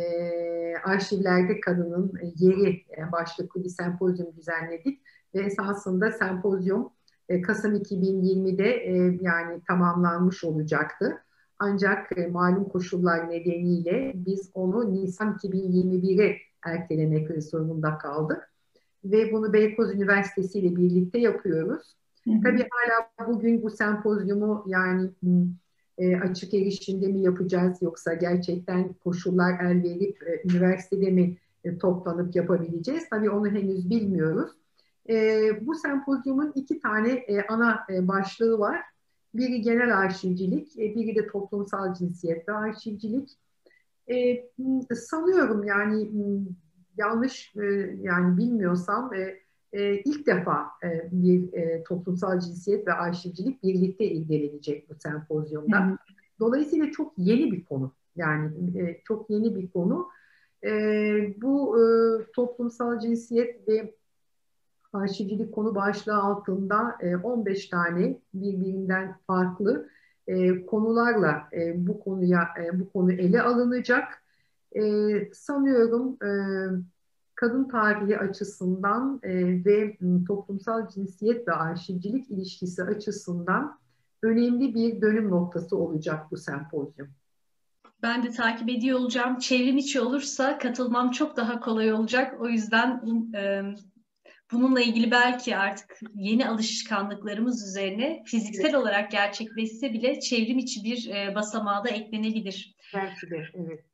[0.84, 5.00] arşivlerde kadının yeri başlıklı bir sempozyum düzenledik
[5.34, 6.90] ve esasında sempozyum
[7.46, 8.66] Kasım 2020'de
[9.20, 11.18] yani tamamlanmış olacaktı.
[11.58, 18.52] Ancak malum koşullar nedeniyle biz onu Nisan 2021'e ertelemek zorunda kaldık
[19.04, 21.94] ve bunu Beykoz Üniversitesi ile birlikte yapıyoruz.
[22.24, 22.40] Hı hı.
[22.42, 25.10] Tabii hala bugün bu sempozyumu yani
[25.98, 32.36] e, açık erişimde mi yapacağız yoksa gerçekten koşullar el verip e, üniversitede mi e, toplanıp
[32.36, 33.08] yapabileceğiz?
[33.10, 34.50] Tabii onu henüz bilmiyoruz.
[35.08, 38.80] E, bu sempozyumun iki tane e, ana e, başlığı var.
[39.34, 43.38] Biri genel arşivcilik, e, biri de toplumsal cinsiyet ve arşivcilik.
[44.10, 44.44] E,
[44.94, 46.10] sanıyorum yani
[46.96, 47.64] yanlış e,
[48.02, 49.38] yani bilmiyorsam e,
[49.72, 55.86] e, ilk defa e, bir e, toplumsal cinsiyet ve arşivcilik birlikte ilgilenecek bu sempozyumda.
[55.86, 55.96] Hı hı.
[56.40, 57.92] Dolayısıyla çok yeni bir konu.
[58.16, 60.08] Yani e, çok yeni bir konu.
[60.64, 60.70] E,
[61.42, 61.82] bu e,
[62.32, 63.94] toplumsal cinsiyet ve
[64.98, 69.88] arşivcilik konu başlığı altında e, 15 tane birbirinden farklı
[70.26, 74.22] e, konularla e, bu konuya e, bu konu ele alınacak.
[74.76, 74.82] E,
[75.32, 76.30] sanıyorum e,
[77.34, 83.78] kadın tarihi açısından e, ve toplumsal cinsiyet ve arşivcilik ilişkisi açısından
[84.22, 87.08] önemli bir dönüm noktası olacak bu sempozyum.
[88.02, 89.38] Ben de takip ediyor olacağım.
[89.38, 92.40] Çevrim içi olursa katılmam çok daha kolay olacak.
[92.40, 93.02] O yüzden
[93.34, 93.62] e,
[94.52, 98.74] bununla ilgili belki artık yeni alışkanlıklarımız üzerine fiziksel evet.
[98.74, 102.74] olarak gerçekleşse bile çevrim içi bir e, basamağa da eklenebilir.
[102.94, 103.84] Belki de, evet.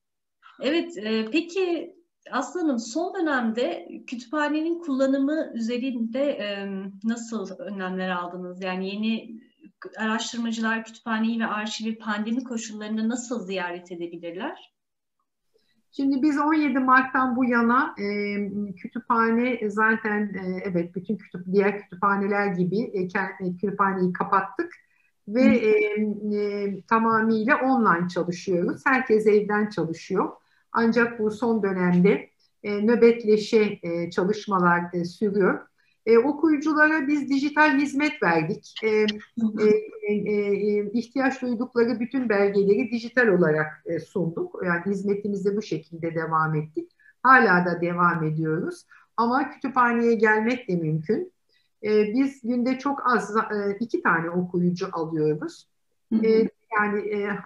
[0.62, 1.94] Evet, e, peki
[2.30, 6.68] Aslanım son dönemde kütüphanenin kullanımı üzerinde e,
[7.04, 8.62] nasıl önlemler aldınız?
[8.62, 9.40] Yani yeni
[9.96, 14.73] araştırmacılar kütüphaneyi ve arşivi pandemi koşullarında nasıl ziyaret edebilirler?
[15.96, 18.04] Şimdi biz 17 Mart'tan bu yana e,
[18.72, 23.08] kütüphane zaten e, evet bütün kütüp diğer kütüphaneler gibi e,
[23.60, 24.72] kütüphaneyi kapattık
[25.28, 25.70] ve e,
[26.36, 28.82] e, tamamıyla online çalışıyoruz.
[28.86, 30.32] Herkes evden çalışıyor.
[30.72, 32.30] Ancak bu son dönemde
[32.62, 35.66] e, nöbetleşe e, çalışmalar e, sürüyor.
[36.06, 38.74] E, okuyuculara biz dijital hizmet verdik.
[38.82, 39.06] E, e,
[40.08, 44.60] e, e, ihtiyaç duydukları bütün belgeleri dijital olarak e, sunduk.
[44.64, 46.90] Yani hizmetimize bu şekilde devam ettik.
[47.22, 48.86] Hala da devam ediyoruz.
[49.16, 51.32] Ama kütüphaneye gelmek de mümkün.
[51.84, 55.68] E, biz günde çok az e, iki tane okuyucu alıyoruz.
[56.24, 56.48] E,
[56.78, 57.38] yani e,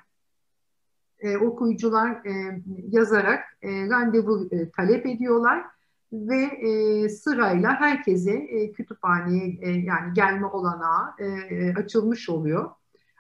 [1.21, 5.65] e, okuyucular e, yazarak e, randevu e, talep ediyorlar
[6.13, 12.71] ve e, sırayla herkese e, kütüphaneye e, yani gelme olanağı e, açılmış oluyor.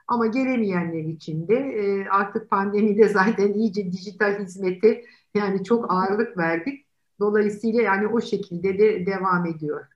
[0.09, 6.87] Ama gelemeyenler için de e, artık pandemide zaten iyice dijital hizmeti yani çok ağırlık verdik.
[7.21, 9.87] Dolayısıyla yani o şekilde de devam ediyor.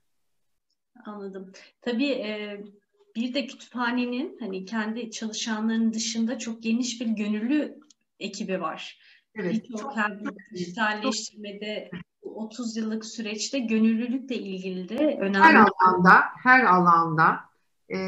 [1.04, 1.52] Anladım.
[1.80, 2.64] Tabii e,
[3.16, 7.78] bir de kütüphanenin hani kendi çalışanlarının dışında çok geniş bir gönüllü
[8.20, 8.98] ekibi var.
[9.34, 9.52] Evet.
[9.52, 9.94] Birçok
[10.54, 11.90] dijitalleştirmede
[12.42, 15.38] 30 yıllık süreçte gönüllülükle ilgili de önemli.
[15.38, 17.40] Her alanda, her alanda
[17.88, 17.98] e,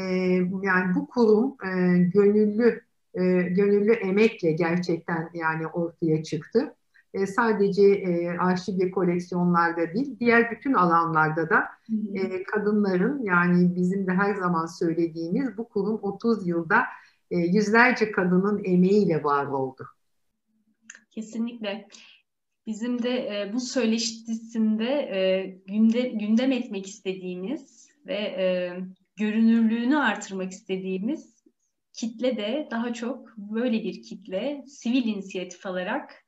[0.61, 2.81] yani bu kurum e, gönüllü
[3.13, 6.75] e, gönüllü emekle gerçekten yani ortaya çıktı.
[7.13, 11.67] E, sadece e, arşiv ve koleksiyonlarda değil, diğer bütün alanlarda da
[12.13, 16.83] e, kadınların yani bizim de her zaman söylediğimiz bu kurum 30 yılda
[17.31, 19.87] e, yüzlerce kadının emeğiyle var oldu.
[21.11, 21.87] Kesinlikle.
[22.67, 28.73] Bizim de e, bu söyleşisinde e, günde, gündem etmek istediğimiz ve e,
[29.15, 31.43] görünürlüğünü artırmak istediğimiz
[31.93, 36.25] kitle de daha çok böyle bir kitle sivil inisiyatif alarak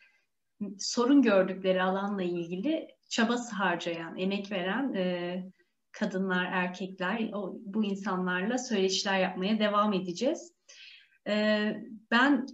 [0.79, 5.43] sorun gördükleri alanla ilgili çabası harcayan, emek veren e,
[5.91, 10.53] kadınlar, erkekler, o, bu insanlarla söyleşiler yapmaya devam edeceğiz.
[11.27, 11.73] E,
[12.11, 12.47] ben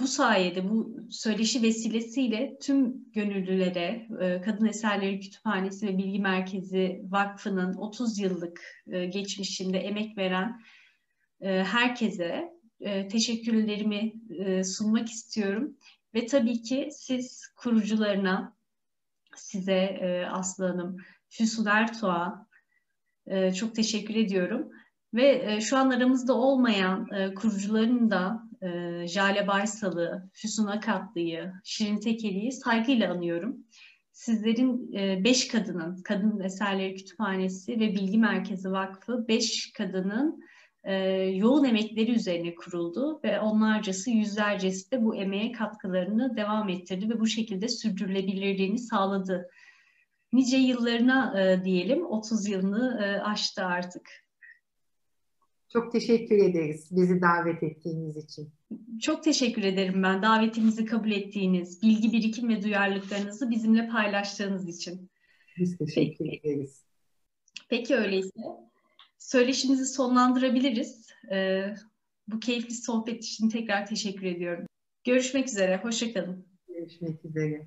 [0.00, 7.74] bu sayede, bu söyleşi vesilesiyle tüm gönüllülere, e, Kadın Eserleri Kütüphanesi ve Bilgi Merkezi Vakfı'nın
[7.74, 10.60] 30 yıllık e, geçmişinde emek veren
[11.40, 12.60] e, herkese
[13.10, 14.12] teşekkürlerimi
[14.64, 15.76] sunmak istiyorum.
[16.14, 18.56] Ve tabii ki siz kurucularına,
[19.36, 19.98] size
[20.30, 20.96] Aslı Hanım,
[21.28, 22.46] Füsun Ertuğ'a
[23.56, 24.70] çok teşekkür ediyorum.
[25.14, 33.12] Ve şu an aramızda olmayan kurucuların da e, Jale Baysal'ı, Füsun Akatlı'yı, Şirin Tekeli'yi saygıyla
[33.12, 33.56] anıyorum.
[34.12, 40.44] Sizlerin e, beş kadının, Kadın Eserleri Kütüphanesi ve Bilgi Merkezi Vakfı beş kadının
[40.84, 47.20] e, yoğun emekleri üzerine kuruldu ve onlarcası, yüzlercesi de bu emeğe katkılarını devam ettirdi ve
[47.20, 49.50] bu şekilde sürdürülebilirliğini sağladı.
[50.32, 54.10] Nice yıllarına e, diyelim, 30 yılını e, aştı artık.
[55.72, 58.52] Çok teşekkür ederiz bizi davet ettiğiniz için.
[59.00, 65.10] Çok teşekkür ederim ben davetimizi kabul ettiğiniz, bilgi birikim ve duyarlılıklarınızı bizimle paylaştığınız için.
[65.58, 66.38] Biz teşekkür Peki.
[66.38, 66.84] ederiz.
[67.68, 68.30] Peki öyleyse
[69.18, 71.06] söyleşimizi sonlandırabiliriz.
[71.32, 71.74] Ee,
[72.28, 74.66] bu keyifli sohbet için tekrar teşekkür ediyorum.
[75.04, 76.46] Görüşmek üzere, hoşçakalın.
[76.68, 77.66] Görüşmek üzere.